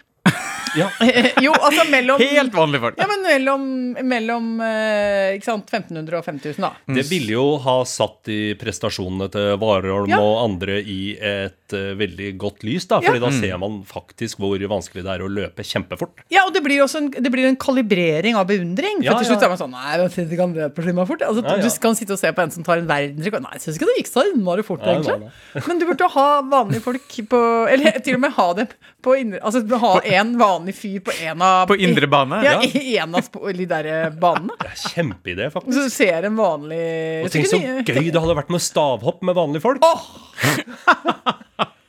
Ja. 0.75 0.89
jo, 1.45 1.53
altså 1.53 1.85
mellom 1.91 2.21
Helt 2.21 2.55
vanlige 2.55 2.83
folk. 2.83 2.97
ja, 2.99 3.07
men 3.09 3.23
mellom, 3.25 3.63
mellom 4.07 4.49
eh, 4.65 5.37
ikke 5.37 5.47
sant, 5.47 5.71
1500 5.71 6.19
og 6.19 6.25
5000, 6.25 6.63
da. 6.65 6.71
Det 6.97 7.05
ville 7.09 7.35
jo 7.35 7.45
ha 7.63 7.77
satt 7.87 8.19
de 8.27 8.55
prestasjonene 8.59 9.29
til 9.33 9.55
Warholm 9.61 10.11
Ja. 10.11 10.19
og 10.23 10.41
andre 10.43 10.79
i 10.81 11.15
et 11.17 11.75
uh, 11.75 11.93
veldig 11.99 12.33
godt 12.41 12.65
lys, 12.67 12.87
da. 12.89 12.99
Fordi 13.03 13.21
Ja. 13.21 13.25
da 13.27 13.31
ser 13.35 13.57
man 13.61 13.79
faktisk 13.87 14.41
hvor 14.41 14.57
vanskelig 14.59 15.05
det 15.05 15.13
er 15.15 15.23
å 15.25 15.29
løpe 15.31 15.63
kjempefort. 15.65 16.23
Ja, 16.33 16.45
og 16.47 16.53
det 16.55 16.63
blir 16.65 16.83
også 16.83 17.01
en, 17.03 17.09
det 17.11 17.31
blir 17.31 17.47
en 17.47 17.59
kalibrering 17.59 18.35
av 18.35 18.47
beundring. 18.49 19.01
For 19.01 19.09
Ja, 19.11 19.17
til 19.21 19.31
slutt 19.31 19.41
ja. 19.43 19.47
er 19.47 19.53
man 19.55 19.61
sånn 19.61 19.75
Nei, 19.77 20.07
ikke 20.07 20.41
han 20.41 20.55
løper 20.55 20.83
så 20.87 21.07
fort. 21.07 21.21
Altså, 21.21 21.43
Ja, 21.45 21.55
ja. 21.57 21.63
Du 21.67 21.79
kan 21.83 21.95
sitte 21.95 22.15
og 22.15 22.19
se 22.19 22.31
på 22.33 22.41
en 22.43 22.51
som 22.51 22.63
tar 22.65 22.81
en 22.81 22.87
verdensrekord. 22.89 23.43
Nei, 23.45 23.55
jeg 23.57 23.61
syns 23.67 23.79
ikke 23.79 23.89
det 23.91 23.97
gikk 24.01 24.11
så 24.11 24.25
innmari 24.31 24.63
fort, 24.65 24.81
egentlig. 24.81 25.31
Men 25.67 25.79
du 25.79 25.85
burde 25.85 26.09
ha 26.15 26.27
vanlige 26.41 26.83
folk 26.85 27.17
på 27.31 27.41
Eller 27.71 27.99
til 28.03 28.17
og 28.17 28.21
med 28.23 28.31
ha 28.37 28.47
dem 28.57 28.67
på 29.03 29.13
indre 29.19 29.39
Altså 29.45 29.61
ha 29.81 29.93
en 30.03 30.33
vanlig 30.39 30.56
fyr 30.75 30.99
på 31.05 31.13
en 31.23 31.41
av 31.41 31.67
På 31.69 31.75
indre 31.77 32.07
bane? 32.07 32.39
Ja, 32.45 32.57
Ja. 32.63 32.69
i 32.81 32.97
en 32.97 33.15
av 33.15 33.27
de 33.53 33.65
der 33.69 33.85
eh, 33.85 34.09
banene. 34.09 34.55
Det 34.59 34.69
er 34.71 34.81
kjempeidé, 34.95 35.49
faktisk. 35.53 35.73
Så 35.77 35.83
du 35.87 35.89
ser 35.93 36.27
en 36.27 36.35
vanlig 36.39 36.81
Og 37.25 37.31
tenk 37.31 37.47
så 37.47 37.59
gøy 37.61 38.11
det 38.11 38.21
hadde 38.21 38.35
vært 38.35 38.49
med 38.53 38.61
stavhopp 38.61 39.21
med 39.27 39.35
vanlige 39.37 39.61
folk. 39.61 39.81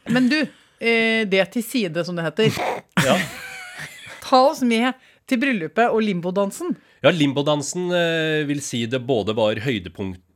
Men 0.09 0.29
du, 0.29 0.39
eh, 0.81 1.25
det 1.29 1.51
til 1.53 1.63
side, 1.65 2.05
som 2.05 2.17
det 2.17 2.25
heter. 2.29 2.53
Ja. 3.05 3.17
Ta 4.25 4.45
oss 4.51 4.63
med 4.63 4.93
til 5.29 5.41
bryllupet 5.41 5.91
og 5.93 6.01
limbodansen. 6.05 6.77
Ja, 7.05 7.11
limbodansen 7.15 7.91
eh, 7.95 8.45
vil 8.49 8.61
si 8.65 8.85
det 8.91 9.01
både 9.07 9.35
var 9.37 9.61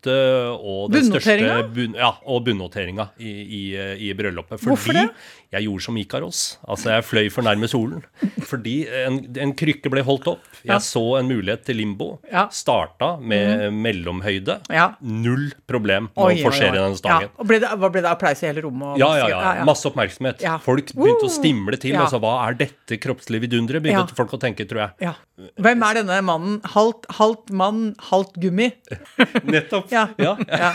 høydepunktet 0.02 0.62
og 0.62 0.90
den 0.92 1.06
største 1.06 1.68
bun, 1.74 1.94
ja, 1.98 2.12
og 2.26 2.44
bunnoteringa 2.46 3.08
i, 3.18 3.30
i, 3.42 3.62
eh, 3.76 3.94
i 4.08 4.12
bryllupet. 4.14 4.58
Fordi 4.60 4.72
Hvorfor 4.72 4.92
det? 4.96 5.08
jeg 5.52 5.66
gjorde 5.66 5.82
som 5.84 5.96
Ikaros. 6.00 6.40
Altså, 6.66 6.90
jeg 6.94 7.04
fløy 7.04 7.30
for 7.30 7.42
nærme 7.44 7.68
solen. 7.68 8.02
Fordi 8.48 8.86
en, 9.04 9.18
en 9.36 9.52
krykke 9.54 9.90
ble 9.92 10.02
holdt 10.06 10.26
opp. 10.32 10.42
Jeg 10.62 10.72
Ja. 10.72 10.78
så 10.78 11.18
en 11.18 11.28
mulighet 11.28 11.64
til 11.66 11.76
limbo. 11.76 12.20
Ja. 12.30 12.46
Starta 12.48 13.18
med 13.20 13.72
mellomhøyde. 13.72 14.60
Ja. 14.72 14.94
Null 15.02 15.50
problem 15.68 16.08
med 16.16 16.24
Oi, 16.24 16.38
å 16.40 16.46
forsere 16.48 16.78
den 16.80 16.96
stangen. 16.96 17.28
Ble 17.44 17.58
det, 17.60 17.68
ble 17.82 18.00
det 18.00 18.10
applaus 18.10 18.42
i 18.42 18.46
hele 18.48 18.62
rommet? 18.64 18.96
Ja, 19.02 19.12
ja, 19.20 19.28
ja. 19.28 19.64
Masse 19.68 19.84
oppmerksomhet. 19.90 20.40
Folk 20.64 20.94
begynte 20.96 21.28
å 21.28 21.32
stimle 21.32 21.76
til. 21.82 21.96
Altså, 22.00 22.20
hva 22.22 22.38
er 22.48 22.56
dette 22.62 22.98
kroppslige 23.02 23.44
vidunderet? 23.48 23.82
Begynte 23.84 24.16
folk 24.16 24.32
å 24.32 24.40
tenke, 24.40 24.64
tror 24.68 24.86
jeg. 24.86 25.10
Ja. 25.10 25.14
Hvem 25.60 25.82
er 25.84 26.00
denne 26.00 26.18
mannen? 26.24 26.58
Halvt, 26.72 27.08
halvt 27.18 27.50
mann, 27.58 27.80
halvt 28.08 28.36
gummi? 28.40 28.70
Nettopp. 29.52 29.91
Ja. 29.92 30.06
ja. 30.48 30.70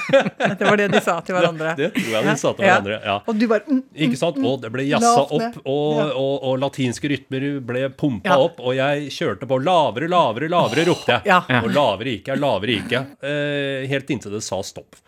Det 0.55 0.65
var 0.67 0.79
det 0.79 0.87
de 0.93 1.01
sa 1.03 1.17
til 1.25 1.37
hverandre. 1.37 1.73
Det 1.79 1.91
tror 1.95 2.11
jeg 2.13 2.27
de 2.27 2.35
sa 2.39 2.51
til 2.53 2.65
hverandre. 2.65 2.99
Ja. 3.03 3.17
Og 3.25 3.39
du 3.39 3.45
bare 3.49 3.65
mm, 3.67 3.81
Ikke 4.07 4.19
sant? 4.19 4.39
Og 4.41 4.61
det 4.63 4.71
ble 4.73 4.87
jazza 4.87 5.25
opp, 5.25 5.59
og, 5.63 6.01
og, 6.07 6.35
og 6.51 6.59
latinske 6.61 7.11
rytmer 7.11 7.47
ble 7.67 7.87
pumpa 7.97 8.37
opp, 8.47 8.61
og 8.63 8.77
jeg 8.77 9.09
kjørte 9.13 9.49
på 9.49 9.59
lavere, 9.63 10.09
lavere, 10.11 10.49
lavere, 10.51 10.87
ropte 10.91 11.19
jeg. 11.25 11.47
Og 11.63 11.71
lavere 11.73 12.17
gikk 12.17 12.31
jeg, 12.33 12.41
lavere 12.43 12.77
gikk 12.79 12.97
jeg. 12.97 13.17
Eh, 13.27 13.87
helt 13.91 14.13
inntil 14.13 14.37
det 14.37 14.43
sa 14.45 14.61
stopp. 14.65 14.99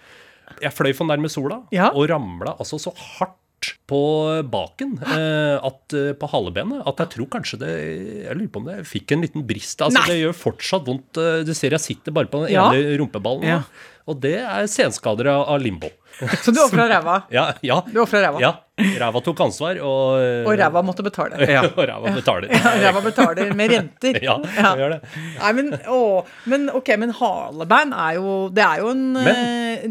Jeg 0.59 0.73
fløy 0.75 0.91
for 0.97 1.07
nærme 1.07 1.29
sola, 1.31 1.61
og 1.93 2.01
ramla 2.09 2.57
altså 2.59 2.79
så 2.81 2.93
hardt 2.95 3.37
på 3.89 3.99
baken, 4.49 4.97
eh, 5.03 5.57
at, 5.69 5.93
eh, 5.97 6.13
på 6.19 6.29
halebenet, 6.31 6.83
at 6.87 6.97
jeg 7.03 7.09
tror 7.15 7.27
kanskje 7.37 7.59
det 7.59 7.71
Jeg 8.25 8.35
lurer 8.37 8.51
på 8.53 8.61
om 8.63 8.65
det 8.69 8.77
fikk 8.87 9.11
en 9.15 9.21
liten 9.25 9.45
brist. 9.47 9.81
Altså, 9.81 9.99
Nei. 9.99 10.07
det 10.07 10.19
gjør 10.23 10.35
fortsatt 10.37 10.85
vondt. 10.87 11.17
eh, 11.17 11.43
Du 11.43 11.53
ser 11.53 11.71
jeg 11.75 11.79
sitter 11.81 12.11
bare 12.11 12.27
på 12.31 12.45
den 12.45 12.53
Ja. 12.53 12.69
ene 12.71 12.97
rumpeballen. 12.99 13.43
Ja. 13.43 13.61
Og 14.09 14.19
det 14.21 14.37
er 14.41 14.65
senskader 14.65 15.27
av, 15.29 15.43
av 15.53 15.61
limbo. 15.61 15.89
Så 16.43 16.51
du 16.51 16.59
ofra 16.59 16.87
ræva? 16.89 17.23
Ja, 17.31 17.53
ja. 17.61 17.81
Du 17.93 17.99
ræva? 18.03 18.39
Ja, 18.41 18.55
ræva 18.99 19.21
tok 19.23 19.39
ansvar, 19.45 19.77
og, 19.85 20.47
Og 20.49 20.57
ræva 20.57 20.81
måtte 20.83 21.03
betale. 21.05 21.37
Ja. 21.55 21.61
og 21.69 21.77
ræva 21.87 22.13
betaler. 22.15 22.49
Ja, 22.55 22.73
ræva 22.89 23.01
betaler 23.05 23.53
med 23.55 23.69
renter. 23.71 24.17
Ja, 24.23 24.37
Ja. 24.57 24.73
det 24.75 24.81
gjør 24.81 24.95
det. 24.95 25.01
Nei, 25.39 25.51
men, 25.53 25.69
å, 25.87 25.99
men 26.49 26.69
ok, 26.73 26.89
men 26.97 27.11
haleband 27.11 27.93
er 27.93 28.15
jo 28.17 28.49
Det 28.49 28.65
er 28.65 28.81
jo 28.81 28.89
en 28.89 29.13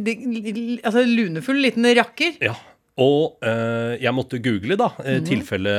de, 0.04 0.80
altså, 0.82 1.04
lunefull 1.06 1.62
liten 1.62 1.86
rakker. 1.96 2.36
Ja. 2.42 2.54
Og 2.98 3.36
eh, 3.46 3.96
jeg 4.02 4.12
måtte 4.16 4.40
google, 4.42 4.74
da, 4.80 4.88
i 5.06 5.20
tilfelle 5.22 5.74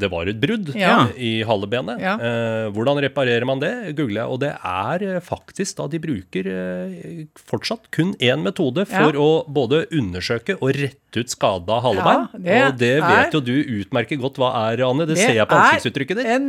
det 0.00 0.08
var 0.10 0.26
et 0.30 0.38
brudd. 0.40 0.70
Ja. 0.78 1.06
i 1.20 1.42
halebenet. 1.44 2.00
Ja. 2.00 2.14
Eh, 2.16 2.68
hvordan 2.72 2.98
reparerer 3.04 3.44
man 3.46 3.60
det? 3.60 3.70
googler 3.98 4.22
jeg. 4.22 4.30
Og 4.32 4.38
det 4.40 4.52
er 4.56 5.02
eh, 5.04 5.20
faktisk 5.20 5.76
da 5.76 5.86
de 5.92 6.00
bruker 6.00 6.46
eh, 6.48 7.26
fortsatt 7.50 7.90
kun 7.94 8.14
én 8.18 8.40
metode 8.42 8.86
for 8.88 9.12
Ja. 9.12 9.20
å 9.20 9.44
både 9.46 9.84
undersøke 9.92 10.56
og 10.60 10.72
rette 10.78 11.20
ut 11.20 11.28
skada 11.32 11.80
halebein. 11.84 12.26
Ja, 12.38 12.40
det 12.40 12.62
og 12.70 12.78
det 12.80 12.90
er- 12.96 13.08
vet 13.10 13.32
jo 13.34 13.40
du 13.44 13.52
utmerket 13.82 14.20
godt 14.22 14.38
hva 14.40 14.50
er, 14.70 14.82
Anne. 14.86 15.06
Det, 15.10 15.18
ser 15.18 15.34
jeg 15.34 15.46
på 15.50 15.58
er 15.58 15.66
ansiktsuttrykket 15.68 16.16
ditt. 16.22 16.26
En 16.26 16.48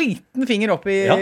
liten 0.00 0.46
finger 0.48 0.70
opp 0.74 0.86
i 0.90 0.98
Ja. 1.06 1.16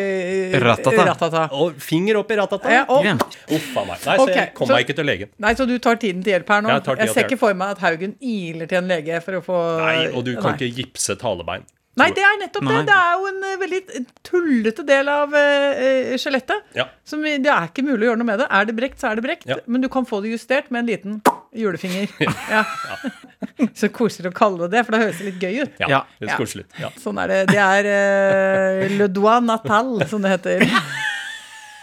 Ratata. 0.62 1.05
ratata. 1.11 1.43
Og 1.52 1.75
finger 1.83 2.17
opp 2.23 2.31
i 2.31 2.37
ratata. 2.38 2.71
Ja, 2.73 2.85
og, 2.88 3.05
Ja. 3.05 3.14
Uff 3.50 3.76
a 3.76 3.85
meg. 3.85 3.99
Nei, 4.07 4.17
så 4.17 4.23
okay. 4.23 4.35
jeg 4.37 4.55
kom 4.55 4.67
så- 4.69 4.73
meg 4.75 4.87
ikke 4.87 4.97
til 4.97 5.05
legen. 5.07 5.28
Nei, 5.38 5.55
Så 5.55 5.67
du 5.67 5.78
tar 5.78 5.97
tiden 5.97 6.23
til 6.23 6.33
hjelp 6.38 6.49
her 6.49 6.62
nå? 6.62 6.69
Jeg 6.69 6.85
tar 6.97 7.02
Jeg 7.04 7.14
ser 7.14 7.28
ikke 7.28 7.40
for 7.40 7.59
meg 7.59 7.75
at 7.76 7.83
Haugen 7.85 8.14
iler 8.21 8.71
til 8.71 8.80
en 8.83 8.88
lege 8.90 9.21
for 9.25 9.38
å 9.38 9.42
få 9.45 9.59
Nei, 9.83 9.99
og 10.12 10.25
du 10.26 10.35
kan 10.38 10.52
Nei. 10.52 10.57
ikke 10.59 10.83
gipse 10.83 11.14
et 11.16 11.25
halebein. 11.26 11.66
Nei, 11.99 12.12
det 12.14 12.23
er 12.23 12.37
nettopp 12.38 12.62
Nei. 12.66 12.76
det. 12.76 12.83
Det 12.87 12.97
er 12.97 13.14
jo 13.18 13.28
en 13.28 13.40
eh, 13.49 13.57
veldig 13.59 13.80
tullete 14.26 14.85
del 14.87 15.09
av 15.11 15.33
skjelettet. 15.35 16.12
Uh, 16.12 16.21
skjelettet. 16.23 16.68
Ja. 16.78 16.87
Som 17.09 17.25
det 17.26 17.50
er 17.50 17.66
ikke 17.71 17.85
mulig 17.87 18.07
å 18.07 18.11
gjøre 18.12 18.21
noe 18.21 18.28
med 18.28 18.42
det. 18.42 18.47
Er 18.54 18.68
det 18.68 18.76
brekt, 18.78 19.00
så 19.02 19.11
er 19.11 19.18
det 19.18 19.25
brekt. 19.26 19.49
Ja. 19.50 19.59
Men 19.66 19.83
du 19.83 19.88
kan 19.92 20.07
få 20.07 20.21
det 20.23 20.30
justert 20.37 20.71
med 20.71 20.85
en 20.85 20.90
liten 20.92 21.18
julefinger. 21.59 22.12
Ja. 22.52 22.62
Så 23.78 23.88
koselig 23.90 24.30
å 24.30 24.35
kalle 24.37 24.66
det 24.68 24.76
det, 24.76 24.85
for 24.87 24.95
det 24.95 25.00
høres 25.02 25.21
litt 25.26 25.42
gøy 25.42 25.64
ut. 25.64 25.75
Ja, 25.83 26.04
det 26.21 26.28
Ja. 26.28 26.33
er 26.35 26.38
koselig. 26.38 26.66
Ja. 26.78 26.92
Sånn 27.02 27.18
er 27.18 27.33
det. 27.33 27.40
Det 27.50 27.59
er 27.62 27.88
uh, 27.90 28.97
le 29.00 29.09
doigt 29.11 29.47
natal, 29.49 29.97
som 30.11 30.23
det 30.23 30.37
heter. 30.37 30.66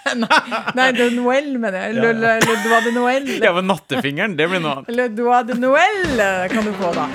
Nei, 0.06 0.38
nei, 0.76 0.92
de 0.94 1.10
Noël, 1.16 1.48
mener 1.58 1.88
jeg. 1.88 1.96
Le, 1.96 2.12
le, 2.14 2.34
le 2.46 2.56
Dois 2.64 2.82
de 2.86 2.92
Noël. 2.94 3.26
Ja, 3.42 3.54
men 3.58 3.66
nattefingeren, 3.66 4.36
det 4.38 4.46
blir 4.52 4.62
noe 4.62 4.76
annet. 4.78 4.92
Le 4.94 5.08
Dois 5.10 5.42
de 5.50 5.58
Noël 5.58 6.22
eh, 6.22 6.46
kan 6.54 6.62
du 6.68 6.74
få, 6.78 6.92
da. 6.94 7.10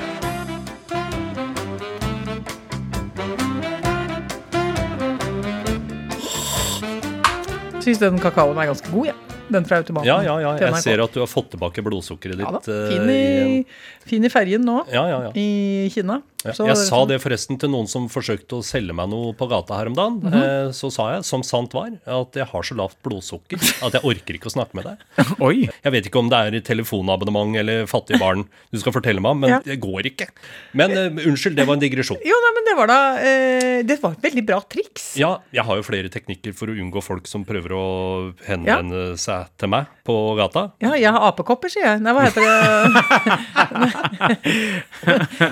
Syns 7.80 8.02
den 8.02 8.18
kakaoen 8.20 8.58
er 8.58 8.72
ganske 8.72 8.90
god, 8.92 9.12
jeg. 9.12 9.29
Den 9.50 9.64
fra 9.66 9.80
automaten. 9.82 10.06
ja, 10.06 10.20
ja, 10.22 10.38
ja. 10.40 10.56
til 10.56 10.66
Jeg 10.66 10.74
NRK. 10.74 10.82
ser 10.82 11.02
at 11.04 11.12
du 11.12 11.20
har 11.20 11.26
fått 11.30 11.50
tilbake 11.54 11.82
blodsukkeret 11.82 12.38
ja, 12.38 12.50
da. 12.50 12.58
ditt. 12.58 12.68
eh, 12.68 12.88
Fin, 12.90 13.10
i, 13.10 13.64
fin 14.06 14.24
i 14.24 14.28
ferjen 14.32 14.64
nå, 14.64 14.84
Ja, 14.92 15.06
ja, 15.10 15.22
ja. 15.28 15.32
i 15.34 15.88
Kina. 15.92 16.22
Så- 16.40 16.64
jeg 16.66 16.76
sa 16.78 17.04
det 17.04 17.18
forresten 17.20 17.58
til 17.60 17.68
noen 17.68 17.86
som 17.86 18.06
forsøkte 18.08 18.56
å 18.56 18.62
selge 18.64 18.94
meg 18.96 19.10
noe 19.12 19.34
på 19.36 19.44
gata 19.50 19.76
her 19.76 19.90
om 19.90 19.94
dagen. 19.94 20.20
Mm 20.22 20.32
-hmm. 20.32 20.72
Så 20.72 20.90
sa 20.90 21.12
jeg, 21.14 21.24
som 21.24 21.42
sant 21.42 21.74
var, 21.74 21.90
at 22.06 22.32
jeg 22.34 22.46
har 22.46 22.62
så 22.62 22.74
lavt 22.76 22.96
blodsukker 23.04 23.58
at 23.86 23.92
jeg 23.92 24.02
orker 24.02 24.34
ikke 24.34 24.46
å 24.48 24.54
snakke 24.56 24.74
med 24.74 24.84
deg. 24.84 24.96
Oi. 25.40 25.68
Jeg 25.84 25.92
vet 25.92 26.06
ikke 26.06 26.18
om 26.18 26.30
det 26.30 26.38
er 26.38 26.60
telefonabonnement 26.60 27.56
eller 27.56 27.84
fattige 27.86 28.18
barn 28.18 28.46
du 28.72 28.78
skal 28.78 28.92
fortelle 28.92 29.20
meg 29.20 29.30
om, 29.30 29.40
men 29.40 29.50
Ja. 29.50 29.58
det 29.60 29.80
går 29.80 30.02
ikke. 30.06 30.28
Men 30.72 30.90
uh, 30.92 31.10
unnskyld, 31.26 31.56
det 31.56 31.66
var 31.66 31.74
en 31.74 31.80
digresjon. 31.80 32.16
Jo, 32.24 32.36
nei, 32.40 32.52
men 32.54 32.64
det 32.64 32.76
var 32.76 32.86
da 32.86 33.00
uh, 33.16 33.82
Det 33.82 34.00
var 34.02 34.12
et 34.12 34.22
veldig 34.22 34.46
bra 34.46 34.60
triks. 34.60 35.16
Ja, 35.18 35.38
jeg 35.52 35.64
har 35.64 35.76
jo 35.76 35.82
flere 35.82 36.08
teknikker 36.08 36.54
for 36.54 36.66
å 36.68 36.72
unngå 36.74 37.02
folk 37.02 37.26
som 37.26 37.44
prøver 37.44 37.70
å 37.72 38.34
henvende 38.46 39.18
seg 39.18 39.39
til 39.60 39.70
meg 39.72 39.90
på 40.06 40.14
gata. 40.38 40.62
Ja, 40.82 40.94
jeg 40.98 41.12
har 41.14 41.26
apekopper, 41.28 41.70
sier 41.72 41.86
jeg. 41.86 42.00
Nei, 42.04 42.12
hva 42.16 42.26
heter 42.26 42.42
det? 42.44 42.54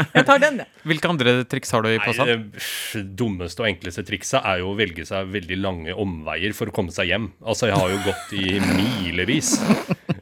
jeg 0.18 0.24
tar 0.28 0.42
den, 0.42 0.60
jeg. 0.62 0.68
Hvilke 0.88 1.10
andre 1.12 1.34
triks 1.50 1.72
har 1.74 1.84
du 1.84 1.90
i 1.92 2.00
posen? 2.02 2.26
det 2.28 3.04
dummeste 3.18 3.62
og 3.62 3.68
enkleste 3.70 4.04
trikset 4.06 4.40
er 4.42 4.62
jo 4.62 4.72
å 4.72 4.78
velge 4.78 5.06
seg 5.08 5.30
veldig 5.32 5.58
lange 5.60 5.96
omveier 5.98 6.54
for 6.56 6.70
å 6.70 6.74
komme 6.74 6.94
seg 6.94 7.12
hjem. 7.12 7.30
Altså, 7.44 7.68
jeg 7.70 7.78
har 7.78 7.92
jo 7.92 7.98
gått 8.08 8.36
i 8.38 8.58
milevis. 8.74 9.56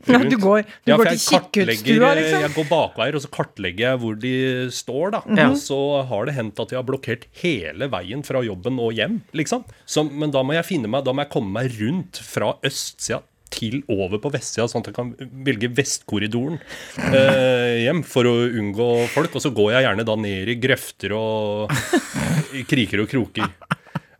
Ja, 0.06 0.20
du 0.22 0.36
går, 0.38 0.62
du 0.86 0.90
Ja, 0.92 0.96
går 1.00 1.08
til 1.10 1.18
kikkutstua, 1.18 2.12
liksom. 2.14 2.42
Jeg 2.44 2.52
går 2.54 2.66
bakveier, 2.70 3.16
og 3.18 3.22
så 3.24 3.30
kartlegger 3.34 3.82
jeg 3.88 4.00
hvor 4.04 4.18
de 4.22 4.34
står, 4.70 5.16
da. 5.16 5.20
Mhm. 5.26 5.40
Og 5.50 5.56
så 5.58 5.78
har 6.06 6.28
det 6.28 6.36
hendt 6.36 6.62
at 6.62 6.70
jeg 6.70 6.78
har 6.78 6.86
blokkert 6.86 7.26
hele 7.42 7.88
veien 7.90 8.22
fra 8.26 8.42
jobben 8.46 8.78
og 8.82 8.94
hjem, 8.94 9.18
liksom. 9.34 9.64
Så, 9.82 10.06
men 10.06 10.30
da 10.34 10.44
må 10.46 10.54
jeg 10.54 10.68
finne 10.68 10.90
meg, 10.92 11.02
da 11.06 11.10
må 11.10 11.26
jeg 11.26 11.32
komme 11.34 11.50
meg 11.58 11.74
rundt 11.80 12.22
fra 12.22 12.54
østsida 12.66 13.24
til 13.52 13.80
over 13.92 14.20
på 14.22 14.32
vestsida, 14.34 14.66
sånn 14.70 14.84
at 14.84 14.90
jeg 14.90 14.96
kan 14.96 15.12
velge 15.46 15.70
vestkorridoren 15.76 16.58
eh, 17.12 17.84
hjem 17.84 18.02
for 18.06 18.28
å 18.28 18.34
unngå 18.46 18.90
folk. 19.14 19.36
Og 19.38 19.44
så 19.44 19.52
går 19.54 19.76
jeg 19.76 19.86
gjerne 19.86 20.06
da 20.08 20.18
ned 20.20 20.52
i 20.52 20.58
grøfter 20.60 21.16
og 21.16 21.72
kriker 22.70 23.04
og 23.04 23.10
kroker. 23.12 23.52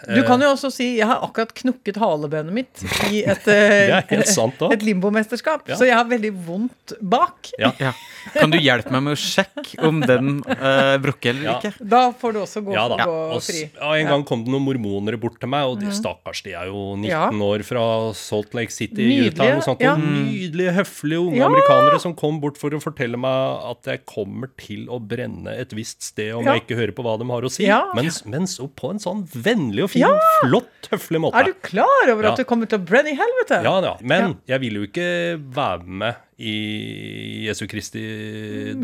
Du 0.07 0.23
kan 0.27 0.41
jo 0.41 0.53
også 0.55 0.71
si 0.73 0.97
jeg 0.99 1.07
har 1.09 1.19
akkurat 1.27 1.53
knukket 1.55 1.97
halebenet 1.99 2.53
mitt 2.55 2.83
i 3.11 3.25
et, 3.27 3.47
eh, 3.53 4.23
sant, 4.29 4.61
et 4.71 4.83
limbomesterskap, 4.87 5.67
Ja. 5.69 5.77
så 5.77 5.87
jeg 5.89 5.97
har 5.99 6.05
veldig 6.07 6.31
vondt 6.47 6.93
bak. 7.03 7.51
Ja. 7.59 7.73
Ja. 7.83 7.93
Kan 8.37 8.51
du 8.51 8.59
hjelpe 8.59 8.91
meg 8.95 9.03
med 9.07 9.17
å 9.17 9.19
sjekke 9.21 9.81
om 9.87 10.01
den 10.03 10.41
uh, 10.47 10.97
brukker 11.03 11.31
eller 11.35 11.45
Ja. 11.49 11.57
ikke? 11.61 11.73
Da 11.83 12.13
får 12.13 12.33
du 12.37 12.41
også 12.43 12.63
gå, 12.67 12.73
Ja 12.75 12.87
da. 12.91 12.97
gå 13.07 13.17
Og 13.37 13.43
fri. 13.43 13.65
ja, 13.75 13.93
en 14.01 14.07
gang 14.13 14.25
kom 14.27 14.45
det 14.45 14.51
noen 14.55 14.65
mormoner 14.67 15.17
bort 15.21 15.39
til 15.43 15.49
meg, 15.53 15.67
og 15.67 15.81
de 15.81 15.91
stakkars, 15.95 16.43
de 16.47 16.55
er 16.59 16.67
jo 16.71 16.95
19 16.97 17.11
Ja. 17.11 17.29
år 17.31 17.65
fra 17.67 17.85
Salt 18.15 18.55
Lake 18.55 18.71
City. 18.75 19.03
i 19.07 19.27
Utah, 19.29 19.57
og 19.59 19.63
sånt, 19.67 19.81
ja. 19.81 19.95
og 19.95 20.01
Nydelige, 20.03 20.73
høflige 20.81 21.21
unge 21.27 21.37
Ja. 21.39 21.47
amerikanere 21.51 22.01
som 22.01 22.15
kom 22.15 22.41
bort 22.41 22.57
for 22.59 22.71
å 22.71 22.81
fortelle 22.83 23.17
meg 23.19 23.71
at 23.71 23.83
jeg 23.93 24.05
kommer 24.07 24.49
til 24.59 24.87
å 24.89 24.99
brenne 25.01 25.49
et 25.59 25.71
visst 25.75 26.03
sted 26.03 26.33
om 26.35 26.45
Ja. 26.45 26.55
jeg 26.55 26.67
ikke 26.67 26.77
hører 26.79 26.93
på 26.95 27.03
hva 27.03 27.19
de 27.19 27.25
har 27.31 27.43
å 27.43 27.51
si. 27.51 27.65
Ja. 27.67 27.83
Men, 27.95 28.11
men 28.27 28.47
så 28.47 28.69
på 28.69 28.91
en 28.91 28.99
sånn 28.99 29.27
vennlig 29.31 29.85
og 29.85 29.91
fin, 29.91 29.96
Ja. 29.99 30.11
flott, 30.43 30.88
høflig 30.93 31.21
måte. 31.23 31.41
Er 31.41 31.50
du 31.50 31.57
klar 31.67 32.12
over 32.12 32.29
Ja. 32.29 32.33
at 32.33 32.38
du 32.43 32.45
kommer 32.49 32.69
til 32.71 32.79
å 32.79 32.85
brenne 32.87 33.12
i 33.12 33.17
helvete? 33.19 33.62
Ja, 33.65 33.75
ja. 33.83 33.97
Men 34.03 34.37
jeg 34.47 34.61
vil 34.61 34.79
jo 34.81 34.87
ikke 34.87 35.09
være 35.57 35.85
med 35.87 36.23
i 36.38 37.47
Jesu 37.47 37.65
Kristi 37.67 38.02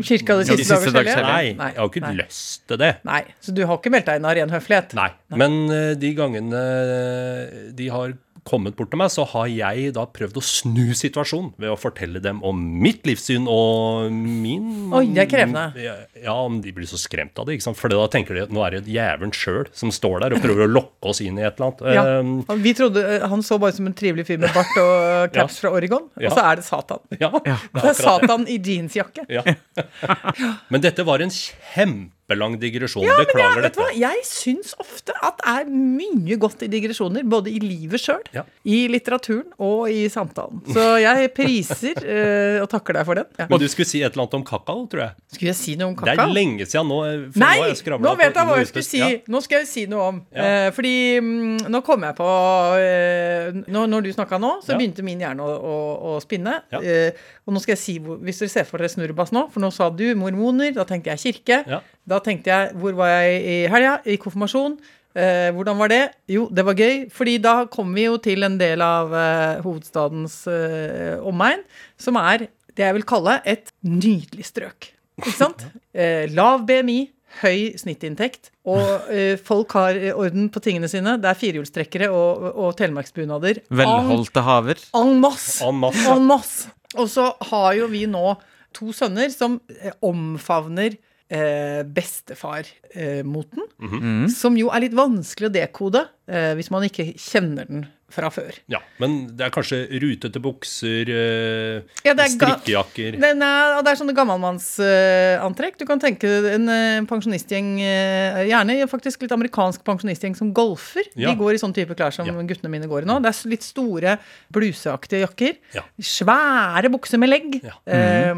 Kirka 0.01 0.39
de 0.39 0.47
siste 0.49 0.65
siste 0.73 0.93
dagers 0.95 1.13
hellige? 1.19 1.55
Nei, 1.59 1.69
jeg 1.69 1.77
har 1.77 1.89
ikke 1.91 2.01
nei. 2.01 2.13
lyst 2.23 2.67
til 2.67 2.77
det. 2.81 2.91
Nei, 3.05 3.21
så 3.39 3.53
du 3.53 3.65
har 3.69 3.77
ikke 3.77 3.93
meldt 3.93 4.09
deg 4.09 4.19
inn 4.21 4.25
av 4.25 4.37
ren 4.39 4.53
høflighet? 4.55 4.95
Nei. 4.97 5.09
Men 5.37 5.59
uh, 5.69 5.93
de 5.99 6.13
gangene 6.17 6.63
de 7.77 7.89
har 7.93 8.15
kommet 8.47 8.75
bort 8.75 8.89
til 8.91 8.99
meg, 8.99 9.11
så 9.13 9.23
har 9.33 9.47
jeg 9.51 9.93
da 9.95 10.03
prøvd 10.11 10.37
å 10.39 10.43
snu 10.43 10.93
situasjonen 10.97 11.53
ved 11.61 11.71
å 11.71 11.77
fortelle 11.79 12.19
dem 12.23 12.41
om 12.43 12.59
mitt 12.83 13.05
livssyn 13.07 13.45
og 13.49 14.11
min 14.11 14.91
Oi, 14.93 15.05
det 15.15 15.23
er 15.25 15.29
krevende. 15.31 15.63
Ja, 16.23 16.35
om 16.43 16.59
de 16.63 16.73
blir 16.75 16.87
så 16.89 16.99
skremt 16.99 17.37
av 17.39 17.47
det. 17.47 17.55
ikke 17.57 17.67
sant? 17.69 17.79
For 17.79 17.91
da 17.93 18.03
tenker 18.11 18.35
de 18.37 18.43
at 18.45 18.51
nå 18.53 18.63
er 18.67 18.77
det 18.77 18.83
djevelen 18.91 19.31
sjøl 19.35 19.67
som 19.75 19.91
står 19.95 20.25
der 20.25 20.35
og 20.37 20.43
prøver 20.43 20.67
å 20.67 20.71
lokke 20.71 21.11
oss 21.13 21.21
inn 21.23 21.39
i 21.39 21.45
et 21.47 21.59
eller 21.59 21.71
annet. 21.71 21.85
Ja. 21.95 22.05
Um, 22.19 22.63
Vi 22.63 22.73
trodde, 22.77 23.03
eh, 23.17 23.27
han 23.29 23.41
så 23.45 23.59
bare 23.61 23.73
som 23.75 23.87
en 23.87 23.95
trivelig 23.97 24.27
fyr 24.27 24.39
med 24.43 24.53
bart 24.55 24.75
og 24.81 25.33
caps 25.35 25.59
fra 25.63 25.71
Oregon, 25.75 26.09
Ja. 26.19 26.29
og 26.29 26.37
så 26.37 26.43
er 26.51 26.55
det 26.59 26.65
Satan. 26.67 26.99
ja, 27.19 27.29
Det 27.39 27.83
er 27.83 27.93
Satan 27.97 28.47
i 28.47 28.59
jeansjakke. 28.59 29.25
ja. 29.29 29.43
Men 30.71 30.81
dette 30.83 31.03
var 31.07 31.21
en 31.23 31.31
kjempelang 32.33 32.57
digresjon. 32.59 33.03
Ja, 33.05 33.15
jeg, 33.17 33.27
Beklager 33.27 33.61
vet 33.63 33.75
du 33.75 33.81
hva? 33.81 33.89
jeg 33.93 34.23
syns 34.27 34.73
ofte 34.81 35.13
at 35.23 35.39
det 35.39 35.53
er 35.53 35.69
mye 35.69 36.37
godt 36.41 36.63
i 36.65 36.69
digresjoner, 36.71 37.23
både 37.29 37.51
i 37.51 37.59
livet 37.61 38.01
sjøl, 38.01 38.21
Ja. 38.33 38.43
i 38.65 38.87
litteraturen 38.87 39.45
og 39.59 39.89
i 39.89 40.07
samtalen. 40.09 40.61
Så 40.73 40.83
jeg 41.01 41.31
priser 41.35 41.99
uh, 41.99 42.61
og 42.63 42.69
takker 42.71 42.97
deg 42.97 43.05
for 43.05 43.19
den. 43.19 43.25
Ja. 43.39 43.47
Men 43.49 43.59
du 43.59 43.67
skulle 43.67 43.87
si 43.89 44.01
et 44.01 44.13
eller 44.13 44.25
annet 44.25 44.37
om 44.39 44.45
kakao, 44.47 44.85
tror 44.89 45.03
jeg. 45.05 45.15
Skulle 45.35 45.51
jeg 45.51 45.59
si 45.59 45.75
noe 45.79 45.91
om 45.91 45.95
kakao? 45.95 46.15
Det 46.15 46.25
er 46.25 46.33
lenge 46.33 46.67
siden 46.69 46.89
nå. 46.89 46.99
eh, 47.07 47.39
Nei, 47.39 47.53
nå 47.59 47.69
jeg 47.73 47.99
nå 48.03 48.15
vet 48.19 48.39
jeg 48.39 48.49
hva 48.49 48.57
jeg 48.59 48.71
skulle 48.71 48.87
si. 48.87 49.03
Nå 49.33 49.43
skal 49.43 49.63
jeg 49.63 49.69
si 49.69 49.85
noe 49.91 50.09
om. 50.13 50.21
Eh, 50.33 50.69
fordi 50.75 50.95
um, 51.19 51.57
nå 51.73 51.83
kom 51.85 52.03
jeg 52.07 52.17
på 52.17 52.27
uh, 52.27 53.61
når, 53.67 53.87
Når 53.91 54.07
du 54.07 54.11
snakka 54.15 54.39
nå, 54.41 54.55
så 54.65 54.77
begynte 54.77 55.05
min 55.05 55.21
hjerne 55.23 55.43
å, 55.43 55.53
å, 55.53 55.77
å 56.13 56.17
spinne. 56.23 56.59
Og 57.43 57.51
nå 57.55 57.61
skal 57.63 57.75
jeg 57.75 57.81
si 57.81 57.97
Hvis 57.99 58.39
dere 58.43 58.51
ser 58.51 58.67
for 58.67 58.81
dere 58.81 58.91
snurrebass 58.91 59.33
nå, 59.35 59.47
for 59.53 59.63
nå 59.63 59.69
sa 59.73 59.89
du 59.93 60.05
mormoner, 60.19 60.71
da 60.75 60.85
tenkte 60.87 61.11
jeg 61.13 61.23
kirke. 61.23 61.61
Ja. 61.69 61.81
Da 62.03 62.19
tenkte 62.25 62.51
jeg 62.51 62.75
hvor 62.79 62.95
var 62.97 63.13
jeg 63.17 63.39
i 63.43 63.57
helga? 63.71 63.97
I 64.05 64.17
konfirmasjon. 64.21 64.77
Eh, 65.13 65.51
hvordan 65.53 65.77
var 65.77 65.91
det? 65.91 66.01
Jo, 66.31 66.47
det 66.49 66.65
var 66.65 66.77
gøy. 66.77 67.05
Fordi 67.13 67.37
da 67.43 67.55
kom 67.71 67.93
vi 67.93 68.07
jo 68.07 68.17
til 68.23 68.45
en 68.47 68.57
del 68.57 68.81
av 68.81 69.13
eh, 69.13 69.61
hovedstadens 69.65 70.39
eh, 70.49 71.19
omegn, 71.21 71.61
som 72.01 72.17
er 72.21 72.47
det 72.73 72.87
jeg 72.87 72.97
vil 72.97 73.05
kalle 73.05 73.37
et 73.45 73.69
nydelig 73.85 74.47
strøk. 74.49 74.93
Ikke 75.21 75.37
sant? 75.37 75.65
Eh, 75.93 76.23
lav 76.33 76.63
BMI, 76.65 77.03
høy 77.43 77.75
snittinntekt, 77.77 78.47
og 78.65 79.11
eh, 79.13 79.35
folk 79.37 79.75
har 79.77 79.93
eh, 79.93 80.09
orden 80.17 80.47
på 80.49 80.57
tingene 80.65 80.87
sine. 80.89 81.19
Det 81.21 81.29
er 81.29 81.37
firehjulstrekkere 81.37 82.07
og, 82.09 82.47
og 82.49 82.71
telemarksbunader. 82.79 83.59
Velholdte 83.69 84.41
haver. 84.41 84.81
En 84.97 85.13
masse. 85.21 85.59
En 85.61 85.77
masse. 85.83 86.07
En 86.09 86.25
masse. 86.25 86.73
Og 86.97 87.11
så 87.13 87.27
har 87.51 87.75
jo 87.77 87.91
vi 87.93 88.07
nå 88.09 88.33
to 88.73 88.89
sønner 88.89 89.29
som 89.29 89.59
eh, 91.33 91.81
omfavner 91.83 91.83
eh, 91.83 91.83
bestefar-moten. 91.83 93.65
Mhm. 93.81 94.29
Som 94.33 94.57
jo 94.59 94.69
er 94.73 94.85
litt 94.85 94.93
vanskelig 94.97 95.49
å 95.49 95.53
dekode 95.53 96.05
eh, 96.29 96.53
hvis 96.57 96.71
man 96.73 96.83
ikke 96.87 97.11
kjenner 97.19 97.65
den 97.69 97.85
fra 98.13 98.29
før. 98.29 98.53
Ja, 98.69 98.77
men 99.01 99.23
det 99.33 99.41
er 99.47 99.49
kanskje 99.49 99.87
rutete 100.03 100.37
bukser, 100.43 101.09
eh, 101.09 101.79
Ja, 102.05 102.13
det 102.13 102.27
er 102.27 102.29
strikkejakker 102.35 103.15
er, 103.41 103.77
og 103.79 103.83
det 103.87 103.89
er 103.95 103.97
sånne 104.03 104.13
gammalmannsantrekk. 104.13 105.79
du 105.79 105.85
kan 105.89 105.99
tenke 105.99 106.29
en 106.53 106.69
eh, 106.69 107.01
pensjonistgjeng, 107.09 107.71
eh, 107.81 108.43
gjerne 108.51 108.87
faktisk 108.91 109.25
litt 109.25 109.33
amerikansk 109.33 109.81
pensjonistgjeng 109.83 110.35
som 110.37 110.53
golfer. 110.53 111.09
Ja. 111.15 111.31
De 111.31 111.39
går 111.41 111.55
i 111.57 111.61
sånn 111.63 111.73
type 111.73 111.95
klær 111.97 112.13
som 112.13 112.25
Ja. 112.29 112.33
guttene 112.33 112.69
mine 112.69 112.85
går 112.87 113.01
i 113.01 113.05
nå. 113.09 113.17
Det 113.23 113.33
er 113.33 113.49
litt 113.49 113.63
store 113.65 114.19
bluseaktige 114.53 115.25
jakker. 115.25 115.57
Ja. 115.73 115.81
Svære 115.99 116.91
bukser 116.93 117.17
med 117.17 117.29
legg. 117.33 117.61
Ja. 117.63 117.73
Eh, 117.87 118.35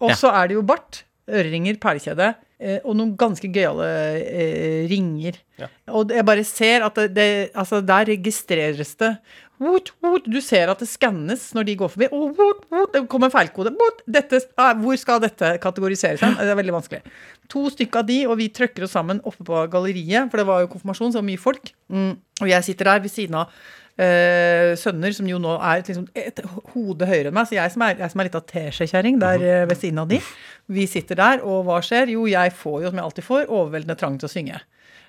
Og 0.00 0.10
Ja. 0.10 0.14
så 0.14 0.30
er 0.32 0.46
det 0.46 0.54
jo 0.54 0.62
bart, 0.62 1.02
øreringer, 1.28 1.78
perlekjede 1.82 2.32
eh, 2.58 2.78
og 2.82 2.96
noen 2.98 3.14
ganske 3.18 3.50
gøyale 3.52 3.88
eh, 4.22 4.86
ringer. 4.90 5.38
Ja. 5.60 5.68
Og 5.94 6.14
jeg 6.14 6.26
bare 6.28 6.46
ser 6.46 6.86
at 6.86 6.98
det, 6.98 7.10
det 7.16 7.28
Altså, 7.54 7.80
der 7.84 8.08
registreres 8.08 8.94
det. 9.00 9.14
Wot, 9.58 9.90
wot, 10.04 10.26
du 10.30 10.38
ser 10.44 10.70
at 10.70 10.78
det 10.78 10.86
skannes 10.86 11.48
når 11.56 11.66
de 11.66 11.74
går 11.80 11.90
forbi. 11.90 12.08
Og 12.14 12.36
wot, 12.38 12.62
wot, 12.70 12.92
det 12.94 13.02
kommer 13.10 13.26
en 13.26 13.34
feilkode. 13.34 13.72
Dette, 14.06 14.44
ah, 14.60 14.70
hvor 14.78 14.98
skal 15.00 15.22
dette 15.24 15.56
kategoriseres 15.62 16.22
hen? 16.22 16.36
Det 16.38 16.52
er 16.52 16.60
veldig 16.60 16.76
vanskelig. 16.76 17.02
To 17.50 17.64
stykker 17.74 18.04
av 18.04 18.06
de, 18.10 18.20
og 18.28 18.38
vi 18.38 18.52
trøkker 18.54 18.86
oss 18.86 18.94
sammen 18.94 19.22
oppe 19.26 19.46
på 19.48 19.64
galleriet, 19.72 20.30
for 20.30 20.38
det 20.38 20.46
var 20.46 20.62
jo 20.62 20.70
konfirmasjon, 20.70 21.16
så 21.16 21.24
mye 21.26 21.42
folk. 21.42 21.72
Mm. 21.90 22.14
Og 22.44 22.52
jeg 22.52 22.68
sitter 22.68 22.92
der 22.92 23.02
ved 23.02 23.14
siden 23.14 23.40
av 23.40 23.50
eh, 23.98 24.72
sønner 24.78 25.14
som 25.16 25.28
jo 25.28 25.40
nå 25.42 25.56
er 25.58 25.82
liksom 25.82 26.06
et 26.16 26.40
hode 26.74 27.08
høyere 27.08 27.32
enn 27.32 27.36
meg. 27.36 27.48
Så 27.50 27.58
jeg 27.58 27.74
som 27.74 27.84
er, 27.86 27.98
jeg 27.98 28.14
som 28.14 28.22
er 28.22 28.28
litt 28.28 28.38
av 28.38 28.46
teskjekjerring 28.48 29.20
der 29.22 29.44
eh, 29.44 29.66
ved 29.68 29.80
siden 29.80 30.02
av 30.04 30.10
de. 30.10 30.20
Vi 30.68 30.88
sitter 30.90 31.18
der, 31.18 31.44
og 31.46 31.64
hva 31.68 31.80
skjer? 31.84 32.12
Jo, 32.14 32.26
jeg 32.30 32.54
får 32.56 32.82
jo, 32.84 32.90
som 32.90 33.00
jeg 33.00 33.08
alltid 33.10 33.26
får, 33.26 33.46
overveldende 33.48 33.98
trang 34.00 34.18
til 34.20 34.28
å 34.28 34.32
synge. 34.32 34.60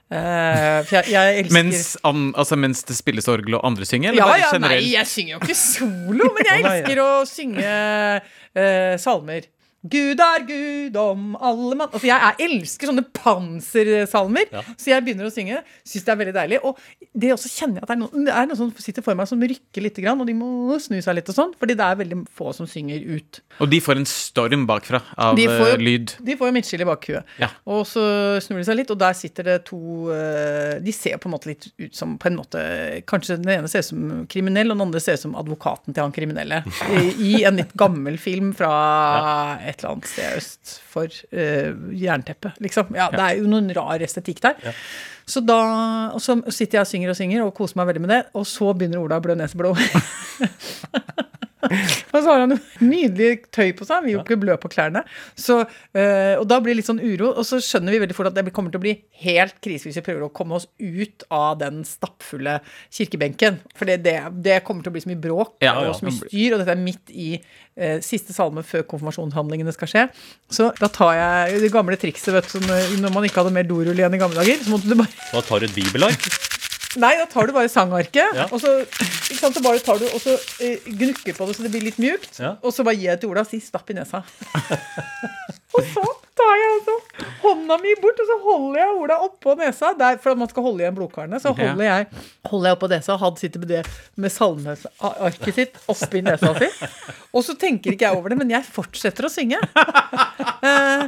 Uh, 0.09 0.81
jeg, 0.89 1.11
jeg 1.11 1.43
Mens, 1.53 1.91
an, 2.01 2.31
altså, 2.33 2.55
mens 2.57 2.79
det 2.89 2.95
spilles 2.97 3.27
orgel 3.29 3.59
og 3.59 3.67
andre 3.67 3.85
synger? 3.85 4.15
Ja, 4.17 4.31
ja, 4.41 4.47
nei, 4.57 4.79
jeg 4.89 5.05
synger 5.05 5.35
jo 5.35 5.41
ikke 5.43 5.57
solo, 5.59 6.31
men 6.33 6.49
jeg 6.49 6.63
elsker 6.65 7.01
å 7.03 7.09
synge 7.29 7.75
uh, 8.17 8.95
salmer. 8.97 9.45
Gud 9.87 10.19
er 10.19 10.43
Gud 10.43 10.97
om 10.99 11.35
alle 11.39 11.75
mann 11.79 11.87
Altså, 11.93 12.09
Jeg 12.09 12.19
er, 12.19 12.35
elsker 12.49 12.89
sånne 12.89 13.05
pansersalmer, 13.15 14.49
Ja. 14.51 14.61
så 14.75 14.91
jeg 14.91 15.05
begynner 15.05 15.29
å 15.29 15.31
synge. 15.31 15.61
Syns 15.87 16.03
det 16.03 16.11
er 16.11 16.19
veldig 16.19 16.33
deilig. 16.35 16.59
Og 16.67 16.77
det 17.15 17.31
også 17.31 17.47
kjenner 17.47 17.79
jeg 17.79 17.83
at 17.83 17.87
det 17.87 17.95
er 17.95 18.01
noen, 18.01 18.25
det 18.25 18.33
er 18.33 18.49
noen 18.49 18.57
som 18.59 18.73
sitter 18.75 19.05
for 19.05 19.15
meg 19.15 19.27
som 19.29 19.39
rykker 19.39 19.81
litt, 19.85 19.99
og 20.09 20.25
de 20.27 20.33
må 20.35 20.79
snu 20.79 20.99
seg 21.01 21.15
litt 21.15 21.29
og 21.31 21.35
sånn, 21.35 21.53
fordi 21.59 21.75
det 21.79 21.85
er 21.85 21.95
veldig 21.99 22.19
få 22.35 22.53
som 22.55 22.67
synger 22.67 22.99
ut. 23.07 23.39
Og 23.59 23.69
de 23.71 23.79
får 23.79 23.97
en 24.01 24.05
storm 24.09 24.65
bakfra 24.67 25.01
av 25.17 25.35
De 25.39 25.47
får 25.47 25.73
eh, 25.75 25.83
lyd. 25.83 26.13
De 26.19 26.35
får 26.35 26.49
jo 26.49 26.55
midtskill 26.55 26.83
i 26.83 26.89
bakhuet. 26.89 27.23
Ja. 27.39 27.49
Og 27.65 27.85
så 27.87 28.03
snur 28.43 28.59
de 28.59 28.67
seg 28.67 28.79
litt, 28.79 28.91
og 28.91 28.99
der 28.99 29.13
sitter 29.17 29.43
det 29.47 29.57
to 29.69 30.11
eh, 30.11 30.79
De 30.83 30.91
ser 30.95 31.17
på 31.17 31.29
en 31.29 31.35
måte 31.35 31.49
litt 31.51 31.69
ut 31.79 31.95
som 31.95 32.17
på 32.19 32.27
en 32.29 32.37
måte 32.39 32.59
Kanskje 33.09 33.37
den 33.39 33.49
ene 33.59 33.69
ser 33.71 33.83
ut 33.83 33.89
som 33.89 34.25
kriminell, 34.31 34.71
og 34.71 34.77
den 34.77 34.85
andre 34.87 34.99
ser 35.03 35.15
ut 35.19 35.23
som 35.23 35.35
advokaten 35.39 35.93
til 35.95 36.03
han 36.03 36.11
kriminelle. 36.15 36.61
I, 36.99 37.03
i 37.31 37.43
en 37.47 37.59
litt 37.59 37.73
gammel 37.79 38.17
film 38.21 38.51
fra 38.57 38.71
et 39.69 39.79
eller 39.79 39.95
annet 39.95 40.09
sted 40.09 40.39
øst 40.39 40.75
for 40.89 41.21
uh, 41.33 41.95
jernteppet, 41.95 42.59
liksom. 42.65 42.91
Ja, 42.97 43.09
det 43.13 43.23
er 43.25 43.39
jo 43.39 43.49
noen 43.51 43.71
rar 43.77 44.03
estetikk 44.05 44.43
der. 44.45 44.75
Så 45.29 45.43
da 45.45 45.59
så 46.17 46.39
sitter 46.49 46.79
jeg 46.79 46.85
og 46.85 46.89
synger 46.89 47.13
og 47.13 47.19
synger 47.19 47.45
og 47.45 47.55
koser 47.57 47.77
meg 47.79 47.91
veldig 47.91 48.05
med 48.05 48.13
det, 48.15 48.21
og 48.33 48.47
så 48.49 48.73
begynner 48.73 49.03
Ola 49.03 49.21
å 49.21 49.25
blø 49.25 49.37
neseblod. 49.37 49.77
Og 52.13 52.17
så 52.17 52.23
har 52.25 52.43
han 52.45 52.53
jo 52.53 52.57
nydelig 52.87 53.49
tøy 53.51 53.73
på 53.75 53.85
seg, 53.85 53.99
han 53.99 54.05
vil 54.07 54.15
jo 54.15 54.21
ikke 54.23 54.37
blø 54.39 54.55
på 54.61 54.71
klærne. 54.71 55.01
Så, 55.37 55.59
eh, 55.97 56.35
og 56.39 56.45
da 56.49 56.59
blir 56.63 56.73
det 56.73 56.81
litt 56.81 56.89
sånn 56.89 57.01
uro, 57.03 57.33
og 57.33 57.45
så 57.47 57.59
skjønner 57.63 57.95
vi 57.95 58.01
veldig 58.05 58.15
fort 58.17 58.29
at 58.31 58.37
det 58.37 58.53
kommer 58.55 58.73
til 58.73 58.81
å 58.81 58.85
bli 58.85 58.95
helt 59.25 59.57
krise 59.63 59.89
hvis 59.89 59.99
vi 59.99 60.05
prøver 60.05 60.27
å 60.27 60.31
komme 60.35 60.55
oss 60.59 60.69
ut 60.79 61.25
av 61.35 61.59
den 61.61 61.81
stappfulle 61.87 62.59
kirkebenken. 62.95 63.59
For 63.77 63.89
det, 63.89 63.99
det, 64.07 64.15
det 64.45 64.61
kommer 64.67 64.85
til 64.85 64.93
å 64.93 64.97
bli 64.97 65.03
så 65.03 65.11
mye 65.11 65.23
bråk 65.23 65.57
Ja, 65.65 65.75
ja. 65.75 65.89
og 65.89 65.99
så 65.99 66.07
mye 66.07 66.19
styr, 66.21 66.55
og 66.55 66.63
dette 66.63 66.75
er 66.77 66.83
midt 66.83 67.11
i 67.13 67.29
eh, 67.35 67.97
siste 68.05 68.35
salme 68.35 68.63
før 68.65 68.85
konfirmasjonshandlingene 68.93 69.75
skal 69.75 69.91
skje. 69.91 70.05
Så 70.51 70.71
da 70.79 70.91
tar 70.93 71.17
jeg 71.19 71.65
det 71.65 71.73
gamle 71.75 71.99
trikset, 71.99 72.31
vet 72.37 72.47
du, 72.47 72.55
som, 72.55 72.69
eh, 72.75 72.95
når 73.03 73.15
man 73.15 73.27
ikke 73.27 73.43
hadde 73.43 73.55
mer 73.59 73.67
dorull 73.67 73.97
igjen 73.97 74.15
i 74.15 74.21
gamle 74.21 74.39
dager. 74.39 74.63
Så 74.63 74.73
måtte 74.75 74.91
du 74.91 74.95
bare 74.99 75.11
Da 75.33 75.43
tar 75.43 75.59
du 75.59 75.69
et 75.69 75.75
bibelark. 75.75 76.29
Nei, 76.97 77.11
da 77.19 77.25
tar 77.29 77.45
du 77.45 77.53
bare 77.53 77.69
sangarket, 77.69 78.33
Ja. 78.33 78.47
og 78.49 78.61
så, 78.63 78.71
ikke 79.29 79.37
sant, 79.37 79.53
så 79.55 79.61
bare 79.61 79.77
tar 79.79 79.99
du 80.01 80.07
og 80.09 80.17
så 80.23 80.33
eh, 80.65 80.79
gnukker 80.89 81.35
på 81.37 81.45
det 81.45 81.55
så 81.55 81.61
det 81.67 81.69
blir 81.75 81.83
litt 81.85 81.99
mjukt. 82.01 82.39
Ja. 82.41 82.55
Og 82.65 82.73
så 82.73 82.83
bare 82.87 82.95
gir 82.97 83.11
jeg 83.11 83.19
til 83.21 83.29
Ola 83.29 83.41
og 83.45 83.47
sier 83.51 83.61
'stapp 83.61 83.89
i 83.93 83.93
nesa'. 83.93 84.23
og 85.77 85.83
så 85.93 86.05
tar 86.39 86.59
jeg 86.61 86.71
altså 86.77 86.97
hånda 87.43 87.77
mi 87.83 87.95
bort, 88.01 88.19
og 88.23 88.29
så 88.29 88.37
holder 88.43 88.81
jeg 88.81 88.97
Ola 89.03 89.17
oppå 89.25 89.55
nesa. 89.59 89.93
Der, 89.99 90.19
for 90.21 90.33
at 90.33 90.41
man 90.41 90.51
skal 90.51 90.65
holde 90.65 90.83
igjen 90.83 90.97
blodkarene, 90.97 91.39
så 91.41 91.53
holder 91.55 91.85
jeg, 91.85 92.07
holder 92.49 92.71
jeg 92.71 92.79
oppå 92.79 92.91
nesa. 92.91 93.15
Og 93.15 93.23
han 93.25 93.39
sitter 93.41 93.63
med 93.63 93.73
det 93.73 93.81
med 94.19 94.33
salmearket 94.33 95.59
sitt 95.59 95.81
oppi 95.91 96.23
nesa 96.25 96.53
si. 96.59 96.69
Og 97.35 97.45
så 97.45 97.55
tenker 97.59 97.95
ikke 97.95 98.07
jeg 98.07 98.19
over 98.19 98.33
det, 98.33 98.39
men 98.39 98.53
jeg 98.55 98.65
fortsetter 98.67 99.27
å 99.27 99.33
synge. 99.33 99.59
Eh, 100.59 101.03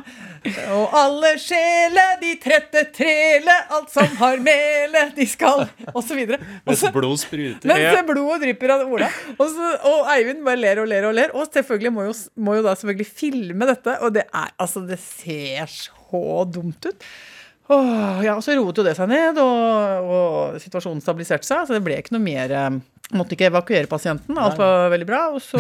og 0.74 0.94
alle 0.98 1.34
sjele, 1.41 2.04
de 2.22 2.32
trette 2.41 2.82
trele, 2.96 3.56
alt 3.76 3.91
som 3.94 4.08
har 4.22 4.39
mele, 4.41 5.04
de 5.13 5.26
skal 5.30 5.67
Og 5.91 6.02
så 6.06 6.15
videre. 6.17 6.39
Mens 6.65 6.82
blod 6.96 7.20
spruter. 7.22 7.67
mens 7.70 8.06
blodet 8.08 8.39
drypper 8.46 8.74
av 8.74 8.86
Ola. 8.88 9.10
Og, 9.36 9.44
så, 9.52 9.72
og 9.91 10.10
Eivind 10.15 10.41
bare 10.46 10.62
ler 10.62 10.82
og 10.82 10.89
ler 10.89 11.10
og 11.10 11.15
ler. 11.17 11.36
Og 11.38 11.46
selvfølgelig 11.52 11.94
må 11.94 12.08
jo, 12.08 12.15
må 12.41 12.58
jo 12.58 12.65
da 12.65 12.74
selvfølgelig 12.80 13.10
filme 13.12 13.70
dette, 13.70 13.98
og 14.02 14.15
det 14.17 14.26
er 14.30 14.56
altså 14.62 14.82
Det 14.88 14.98
ser 15.21 15.69
så 15.71 16.23
dumt 16.51 16.89
ut. 16.89 17.07
Åh, 17.71 18.19
ja, 18.25 18.36
og 18.36 18.43
Så 18.43 18.55
roet 18.57 18.77
jo 18.77 18.84
det 18.84 18.97
seg 18.97 19.07
ned, 19.12 19.38
og, 19.39 20.10
og 20.12 20.62
situasjonen 20.62 21.03
stabiliserte 21.03 21.47
seg. 21.47 21.67
Så 21.67 21.77
det 21.77 21.84
ble 21.86 22.01
ikke 22.01 22.17
noe 22.17 22.25
mer 22.25 22.55
eh, 22.57 22.81
Måtte 23.12 23.36
ikke 23.36 23.49
evakuere 23.49 23.89
pasienten. 23.91 24.38
Alt 24.39 24.55
var 24.55 24.86
veldig 24.93 25.07
bra. 25.10 25.19
Og 25.36 25.41
så 25.43 25.60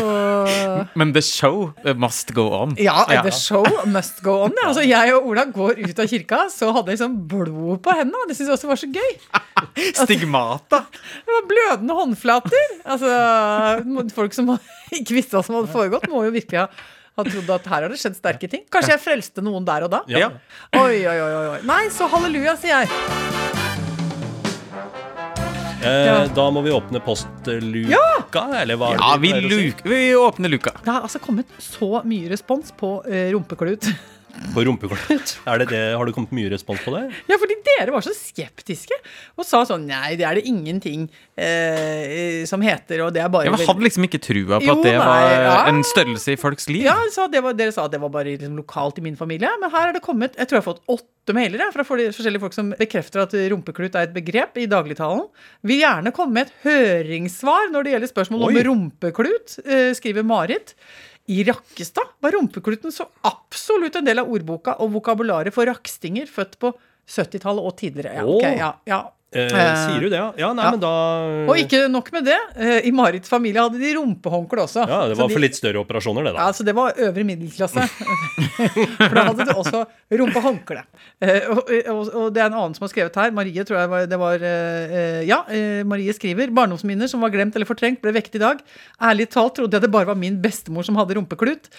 Men 0.99 1.11
the 1.11 1.23
show 1.25 1.73
must 1.99 2.31
go 2.35 2.45
on. 2.55 2.77
Ja, 2.79 3.03
the 3.25 3.33
show 3.35 3.65
must 3.91 4.21
go 4.23 4.37
on. 4.45 4.55
Ja. 4.55 4.69
Altså, 4.69 4.85
jeg 4.87 5.15
og 5.17 5.27
Ola 5.33 5.43
går 5.51 5.81
ut 5.81 5.99
av 5.99 6.07
kirka, 6.07 6.45
så 6.53 6.71
hadde 6.71 6.93
jeg 6.93 7.01
liksom 7.01 7.17
blod 7.31 7.81
på 7.83 7.97
hendene. 7.97 8.29
Det 8.29 8.37
syntes 8.37 8.53
jeg 8.53 8.55
også 8.55 8.71
var 8.71 8.79
så 8.79 8.89
gøy. 8.95 9.11
Stigmata. 9.99 10.85
Det 11.27 11.35
var 11.35 11.49
blødende 11.51 11.99
håndflater. 11.99 12.71
Altså, 12.95 13.11
folk 14.15 14.37
som 14.37 14.55
ikke 15.01 15.19
visste 15.19 15.35
hva 15.35 15.43
som 15.43 15.59
hadde 15.59 15.75
foregått, 15.75 16.07
må 16.11 16.23
jo 16.29 16.35
virkelig 16.37 16.63
ha, 16.63 16.69
ha 17.23 17.29
trodde 17.31 17.57
at 17.57 17.69
her 17.73 17.85
har 17.87 17.93
det 17.93 17.99
skjedd 18.01 18.17
sterke 18.17 18.49
ting. 18.51 18.65
Kanskje 18.73 18.95
jeg 18.95 19.03
frelste 19.03 19.43
noen 19.45 19.65
der 19.67 19.87
og 19.87 19.93
da? 19.93 20.03
Ja. 20.11 20.31
Oi, 20.77 21.01
oi, 21.07 21.17
oi, 21.21 21.45
oi. 21.55 21.59
Nei, 21.69 21.83
så 21.93 22.09
halleluja, 22.11 22.57
sier 22.61 22.81
jeg. 22.83 22.91
Eh, 25.81 26.05
Ja. 26.05 26.27
Da 26.35 26.43
må 26.53 26.61
vi 26.61 26.69
åpne 26.71 26.99
postluka, 27.01 28.43
eller 28.61 28.77
hva? 28.77 28.91
Ja, 28.99 29.15
vi, 29.17 29.31
pleier 29.33 29.49
luk, 29.49 29.81
vi 29.85 30.01
åpner 30.15 30.51
luka. 30.53 30.75
Det 30.83 30.91
har 30.93 31.01
altså 31.07 31.19
kommet 31.23 31.49
så 31.57 32.03
mye 32.05 32.29
respons 32.29 32.69
på 32.77 32.99
uh, 33.07 33.31
rumpeklut. 33.33 33.87
På 34.55 34.63
rumpeklut. 34.65 35.33
Er 35.47 35.61
det 35.61 35.67
det? 35.71 35.81
Har 35.97 36.07
det 36.07 36.13
kommet 36.15 36.33
mye 36.35 36.49
respons 36.51 36.81
på 36.85 36.93
det? 36.95 37.03
Ja, 37.29 37.37
fordi 37.41 37.57
dere 37.67 37.93
var 37.93 38.03
så 38.05 38.13
skeptiske 38.15 38.97
og 39.37 39.45
sa 39.47 39.63
sånn 39.67 39.85
Nei, 39.89 40.15
det 40.19 40.25
er 40.27 40.37
det 40.39 40.43
ingenting 40.49 41.07
eh, 41.35 42.43
som 42.49 42.63
heter, 42.63 43.03
og 43.05 43.13
det 43.15 43.23
er 43.23 43.31
bare 43.33 43.49
Jeg 43.49 43.67
hadde 43.67 43.85
liksom 43.85 44.07
ikke 44.07 44.21
trua 44.23 44.59
på 44.61 44.67
Jo, 44.67 44.75
at 44.77 44.85
det 44.85 44.93
nei, 44.95 45.05
var 45.05 45.25
ja. 45.31 45.55
en 45.71 45.81
størrelse 45.87 46.35
i 46.35 46.39
folks 46.39 46.69
liv. 46.71 46.85
Ja, 46.87 46.97
så 47.13 47.27
det 47.31 47.43
var, 47.43 47.55
dere 47.57 47.73
sa 47.75 47.87
at 47.87 47.95
det 47.95 48.01
var 48.03 48.13
bare 48.13 48.33
liksom 48.33 48.57
lokalt 48.59 49.01
i 49.01 49.05
min 49.05 49.19
familie. 49.19 49.51
Men 49.61 49.73
her 49.73 49.89
er 49.89 49.97
det 49.97 50.03
kommet 50.05 50.37
Jeg 50.39 50.49
tror 50.49 50.59
jeg 50.59 50.65
har 50.65 50.69
fått 50.71 50.95
åtte 50.97 51.35
mailer 51.37 51.73
fra 51.75 51.85
forskjellige 51.85 52.41
folk 52.41 52.55
som 52.57 52.73
bekrefter 52.79 53.25
at 53.25 53.35
rumpeklut 53.53 53.93
er 53.95 54.09
et 54.09 54.15
begrep 54.15 54.57
i 54.57 54.67
dagligtalen. 54.69 55.27
Vil 55.67 55.83
gjerne 55.83 56.13
komme 56.15 56.39
med 56.39 56.49
et 56.49 56.57
høringssvar 56.65 57.71
når 57.73 57.85
det 57.85 57.95
gjelder 57.95 58.11
spørsmål 58.15 58.47
om 58.47 58.57
Oi. 58.57 58.65
rumpeklut, 58.67 59.59
eh, 59.65 59.91
skriver 59.97 60.25
Marit. 60.27 60.75
I 61.31 61.43
Rakkestad 61.47 62.17
var 62.19 62.35
rumpekluten 62.35 62.91
så 62.91 63.07
absolutt 63.27 63.95
en 63.95 64.07
del 64.07 64.19
av 64.19 64.31
ordboka 64.31 64.75
og 64.83 64.91
vokabularet 64.97 65.55
for 65.55 65.69
rakstinger 65.69 66.27
født 66.27 66.57
på 66.59 66.73
70-tallet 67.07 67.67
og 67.67 67.75
tidligere. 67.79 68.19
Ja, 68.19 68.25
okay, 68.27 68.57
ja, 68.59 68.71
ja. 68.89 69.01
Eh, 69.33 69.47
Eh, 69.47 69.75
sier 69.87 70.01
du 70.03 70.09
det, 70.11 70.17
ja? 70.19 70.33
Ja, 70.35 70.49
nei, 70.53 70.63
ja. 70.65 70.71
men 70.75 70.79
da 70.83 70.89
Og 71.47 71.55
ikke 71.55 71.85
nok 71.89 72.09
med 72.11 72.25
det. 72.27 72.35
eh, 72.59 72.81
I 72.89 72.91
Marits 72.91 73.29
familie 73.31 73.61
hadde 73.63 73.79
de 73.79 73.93
rumpehåndkle 73.95 74.65
også. 74.65 74.83
Ja, 74.87 75.07
det 75.07 75.15
var 75.15 75.29
de- 75.29 75.33
for 75.37 75.39
litt 75.39 75.55
større 75.55 75.79
operasjoner, 75.79 76.25
det, 76.27 76.33
da. 76.35 76.47
Ja, 76.47 76.51
så 76.51 76.65
det 76.67 76.75
var 76.75 76.91
øvre 76.99 77.23
middelklasse. 77.23 77.85
For 78.99 79.15
da 79.15 79.23
hadde 79.29 79.45
du 79.47 79.53
også 79.55 79.85
rumpehåndkle. 80.19 80.83
Eh, 81.23 81.47
og, 81.49 81.63
og, 81.93 82.09
og 82.13 82.27
det 82.35 82.41
er 82.43 82.49
en 82.51 82.57
annen 82.59 82.75
som 82.75 82.83
har 82.85 82.91
skrevet 82.91 83.15
her. 83.21 83.31
Marie, 83.31 83.63
tror 83.67 83.79
jeg 83.79 83.91
var, 83.93 84.05
det 84.11 84.19
var 84.19 84.43
eh, 84.43 85.21
Ja, 85.29 85.39
eh, 85.47 85.83
Marie 85.87 86.11
skriver 86.17 86.51
barndomsminner 86.51 87.07
som 87.11 87.23
var 87.23 87.31
glemt 87.33 87.55
eller 87.55 87.69
fortrengt, 87.69 88.01
ble 88.03 88.11
vekket 88.17 88.35
i 88.35 88.43
dag. 88.43 88.59
Ærlig 89.01 89.29
talt 89.31 89.55
trodde 89.61 89.79
jeg 89.79 89.85
det 89.87 89.91
bare 89.95 90.09
var 90.11 90.19
min 90.19 90.41
bestemor 90.43 90.83
som 90.87 90.99
hadde 90.99 91.15
rumpeklut. 91.15 91.71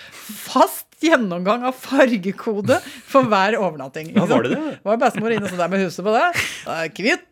Fast 0.49 0.89
gjennomgang 1.03 1.65
av 1.67 1.75
fargekode 1.75 2.77
for 3.11 3.27
hver 3.27 3.57
overnatting. 3.59 4.13
Ja, 4.15 4.23
var 4.31 4.45
det 4.47 4.53
det? 4.55 4.77
Var 4.87 5.01
bestemor 5.03 5.35
inne 5.35 5.49
sånn 5.51 5.59
der 5.59 5.73
med 5.73 5.83
huset 5.83 6.05
på 6.07 6.13
det? 6.15 6.29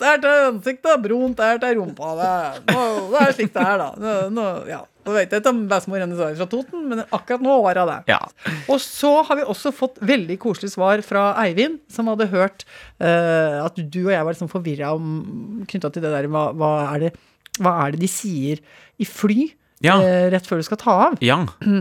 Det 0.00 0.09
er 0.10 0.22
til 0.22 0.46
ansiktet, 0.50 1.02
brunt 1.04 1.42
er 1.44 1.60
til 1.62 1.78
rumpa. 1.80 2.14
Det, 2.18 2.30
det 2.70 3.20
er 3.24 3.34
slik 3.36 3.52
det 3.54 3.64
er, 3.64 3.82
da. 3.82 3.90
Nå, 4.00 4.14
nå, 4.36 4.46
ja. 4.70 4.80
Nå 5.06 5.14
vet 5.16 5.30
jeg 5.32 5.40
ikke 5.40 5.52
om 5.54 5.60
bestemor 5.70 6.02
hennes 6.02 6.18
er 6.20 6.34
fra 6.36 6.46
Toten, 6.52 6.82
men 6.90 7.00
akkurat 7.06 7.40
nå 7.44 7.54
var 7.64 7.78
hun 7.80 7.88
det. 7.88 7.98
Ja. 8.12 8.18
Og 8.68 8.82
så 8.84 9.12
har 9.26 9.38
vi 9.38 9.46
også 9.48 9.72
fått 9.72 9.96
veldig 10.04 10.36
koselig 10.42 10.74
svar 10.74 11.00
fra 11.06 11.30
Eivind, 11.40 11.78
som 11.92 12.10
hadde 12.12 12.28
hørt 12.32 12.66
uh, 13.00 13.64
at 13.64 13.80
du 13.80 14.02
og 14.04 14.12
jeg 14.12 14.26
var 14.26 14.36
liksom 14.36 14.50
forvirra 14.52 14.92
knytta 15.70 15.92
til 15.94 16.04
det 16.04 16.12
der 16.12 16.28
hva, 16.32 16.50
hva, 16.52 16.72
er 16.92 17.06
det, 17.06 17.14
hva 17.62 17.78
er 17.86 17.96
det 17.96 18.02
de 18.04 18.10
sier 18.12 18.60
i 19.00 19.08
fly 19.08 19.48
Ja. 19.80 19.96
uh, 19.96 20.28
rett 20.34 20.44
før 20.46 20.60
du 20.60 20.68
skal 20.68 20.82
ta 20.84 20.98
av? 21.08 21.18
Ja. 21.24 21.40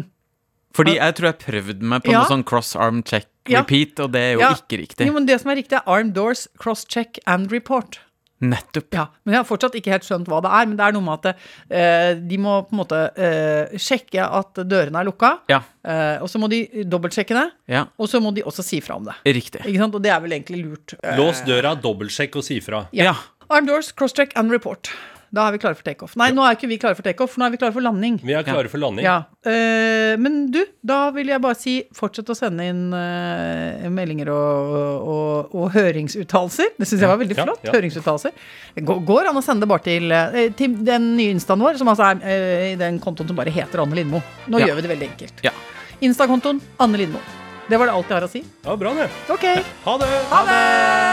Fordi 0.78 0.96
jeg 0.96 1.16
tror 1.18 1.32
jeg 1.34 1.42
prøvde 1.44 1.92
meg 1.92 2.06
på 2.06 2.14
Ja. 2.14 2.22
noe 2.24 2.32
sånn 2.32 2.46
cross 2.48 2.76
arm 2.80 3.02
check 3.04 3.28
repeat, 3.50 4.00
og 4.00 4.14
det 4.14 4.22
er 4.22 4.36
jo 4.38 4.46
ikke 4.54 4.78
riktig. 4.84 5.08
Jo, 5.10 5.16
men 5.16 5.26
det 5.28 5.40
som 5.42 5.50
er 5.52 5.58
riktig, 5.60 5.80
er 5.80 5.88
arm 5.90 6.12
doors, 6.16 6.48
cross 6.62 6.86
check 6.88 7.18
and 7.26 7.52
report. 7.52 7.98
Nettopp. 8.42 8.94
Ja, 8.96 9.08
men 9.26 9.34
jeg 9.36 9.40
har 9.42 9.48
fortsatt 9.50 9.74
ikke 9.76 9.92
helt 9.92 10.06
skjønt 10.08 10.30
hva 10.32 10.40
det 10.46 10.52
er. 10.56 10.68
Men 10.70 10.78
det 10.80 10.86
er 10.86 10.94
noe 10.96 11.04
med 11.04 11.26
at 11.26 11.42
eh, 11.70 12.14
de 12.30 12.38
må 12.40 12.54
på 12.70 12.76
en 12.76 12.80
måte 12.82 13.00
eh, 13.20 13.74
sjekke 13.78 14.24
at 14.24 14.62
dørene 14.64 15.02
er 15.02 15.10
lukka. 15.10 15.34
Ja. 15.52 15.60
Eh, 15.84 16.22
og 16.24 16.30
så 16.32 16.40
må 16.40 16.48
de 16.52 16.62
dobbeltsjekke 16.88 17.36
det. 17.36 17.48
Ja, 17.76 17.86
Og 18.00 18.08
så 18.12 18.22
må 18.24 18.32
de 18.36 18.46
også 18.48 18.64
si 18.64 18.80
fra 18.86 18.96
om 18.96 19.04
det. 19.10 19.18
riktig. 19.28 19.66
Ikke 19.66 19.84
sant? 19.84 19.96
Og 20.00 20.04
det 20.06 20.12
er 20.16 20.24
vel 20.24 20.38
egentlig 20.38 20.64
lurt. 20.64 20.96
Eh, 21.04 21.18
Lås 21.20 21.44
døra, 21.48 21.76
dobbeltsjekk 21.76 22.40
og 22.40 22.48
si 22.48 22.60
fra. 22.64 22.86
ja. 22.96 23.12
Ja. 23.12 23.16
Arm 23.50 23.66
doors, 23.66 23.88
crosscheck 23.98 24.32
and 24.38 24.52
report. 24.54 24.92
Da 25.32 25.44
er 25.48 25.52
vi 25.54 25.60
klare 25.62 25.78
for 25.78 25.86
takeoff. 25.86 26.16
Nei, 26.18 26.32
nå 26.34 26.42
er 26.42 26.56
ikke 26.58 26.68
vi 26.72 26.78
klare 26.82 26.96
for 26.98 27.06
takeoff, 27.06 27.36
nå 27.38 27.46
er 27.46 27.52
vi 27.54 27.58
klare 27.62 27.74
for 27.76 27.86
landing. 27.86 28.16
Vi 28.26 28.34
er 28.34 28.42
klare 28.48 28.70
for 28.72 28.82
landing. 28.82 29.06
Ja, 29.06 29.20
Uh, 29.40 30.18
Men 30.20 30.52
du, 30.52 30.58
da 30.84 31.12
vil 31.16 31.30
jeg 31.32 31.40
bare 31.40 31.56
si 31.56 31.74
fortsett 31.96 32.28
å 32.28 32.36
sende 32.36 32.66
inn 32.68 32.90
uh, 32.92 33.86
meldinger 33.94 34.28
og, 34.34 35.06
og, 35.14 35.54
og 35.56 35.70
høringsuttalelser. 35.78 36.74
Det 36.76 36.88
syns 36.90 37.06
jeg 37.06 37.12
var 37.14 37.22
veldig 37.22 37.38
Ja, 37.38 37.46
flott. 37.48 37.64
ja. 37.64 37.72
Høringsuttalelser. 37.78 38.34
Det 38.76 38.84
går, 38.90 39.00
går 39.08 39.30
an 39.32 39.40
å 39.40 39.44
sende 39.46 39.64
det 39.64 39.72
bare 39.72 39.86
til, 39.86 40.12
uh, 40.12 40.40
til 40.60 40.76
den 40.84 41.14
nye 41.16 41.32
instaen 41.38 41.64
vår, 41.64 41.80
som 41.80 41.88
altså 41.94 42.10
er 42.20 42.74
i 42.74 42.76
den 42.82 43.00
kontoen 43.00 43.32
som 43.32 43.40
bare 43.40 43.54
heter 43.56 43.80
Anne 43.86 43.96
Lindmo. 44.02 44.20
Nå 44.52 44.60
Ja. 44.60 44.68
gjør 44.74 44.82
vi 44.82 44.88
det 44.90 44.92
veldig 44.98 45.10
enkelt. 45.14 45.46
Ja. 45.48 45.56
Insta-kontoen 46.04 46.60
Anne 46.84 46.98
Lindmo. 47.00 47.24
Det 47.70 47.78
var 47.80 47.86
det 47.88 47.94
alt 47.96 48.10
jeg 48.12 48.18
har 48.20 48.28
å 48.28 48.32
si. 48.34 48.44
Ja, 48.66 48.76
bra 48.76 48.94
det. 48.98 49.08
Ok, 49.30 49.46
Ha 49.86 49.98
det! 50.04 50.12
ha 50.34 50.44
det! 50.52 51.09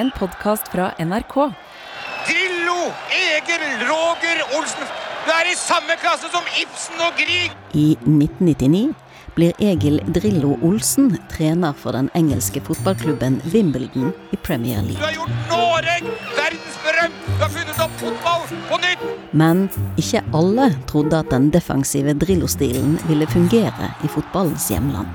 En 0.00 0.10
podkast 0.16 0.68
fra 0.72 0.86
NRK. 0.98 1.34
Drillo, 2.28 2.78
Egil, 3.12 3.64
Roger, 3.84 4.38
Olsen. 4.56 4.86
Du 5.26 5.28
er 5.34 5.50
i 5.50 5.56
samme 5.60 5.96
klasse 6.00 6.30
som 6.32 6.46
Ibsen 6.56 7.02
og 7.04 7.18
Grieg. 7.20 7.52
I 7.76 7.98
1999 8.08 8.94
blir 9.36 9.60
Egil 9.60 10.00
Drillo 10.16 10.54
Olsen 10.64 11.12
trener 11.28 11.76
for 11.76 11.92
den 11.98 12.08
engelske 12.16 12.64
fotballklubben 12.64 13.42
Wimbledon 13.52 14.14
i 14.32 14.40
Premier 14.40 14.80
League. 14.80 14.96
Du 14.96 15.04
har 15.04 15.18
gjort 15.18 15.36
Norge 15.52 15.98
verdensberømt. 16.38 16.69
Fotball 18.00 18.46
på 18.68 18.78
nytt. 18.82 19.04
Men 19.36 19.66
ikke 20.00 20.22
alle 20.36 20.70
trodde 20.90 21.20
at 21.20 21.30
den 21.32 21.50
defensive 21.54 22.14
Drillo-stilen 22.18 22.96
ville 23.08 23.28
fungere 23.30 23.92
i 24.04 24.10
fotballens 24.10 24.70
hjemland. 24.72 25.08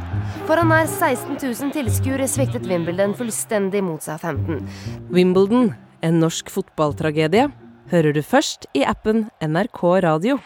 Foran 0.46 0.70
nær 0.70 0.86
16 0.88 1.40
000 1.42 1.74
tilskuere 1.76 2.30
sviktet 2.30 2.68
Wimbledon 2.70 3.16
fullstendig 3.18 3.82
mot 3.86 4.06
seg 4.06 4.22
15. 4.22 4.62
Wimbledon, 5.16 5.74
en 6.06 6.22
norsk 6.22 6.52
fotballtragedie, 6.54 7.50
hører 7.92 8.16
du 8.16 8.22
først 8.26 8.70
i 8.78 8.86
appen 8.86 9.28
NRK 9.42 9.84
Radio. 10.06 10.40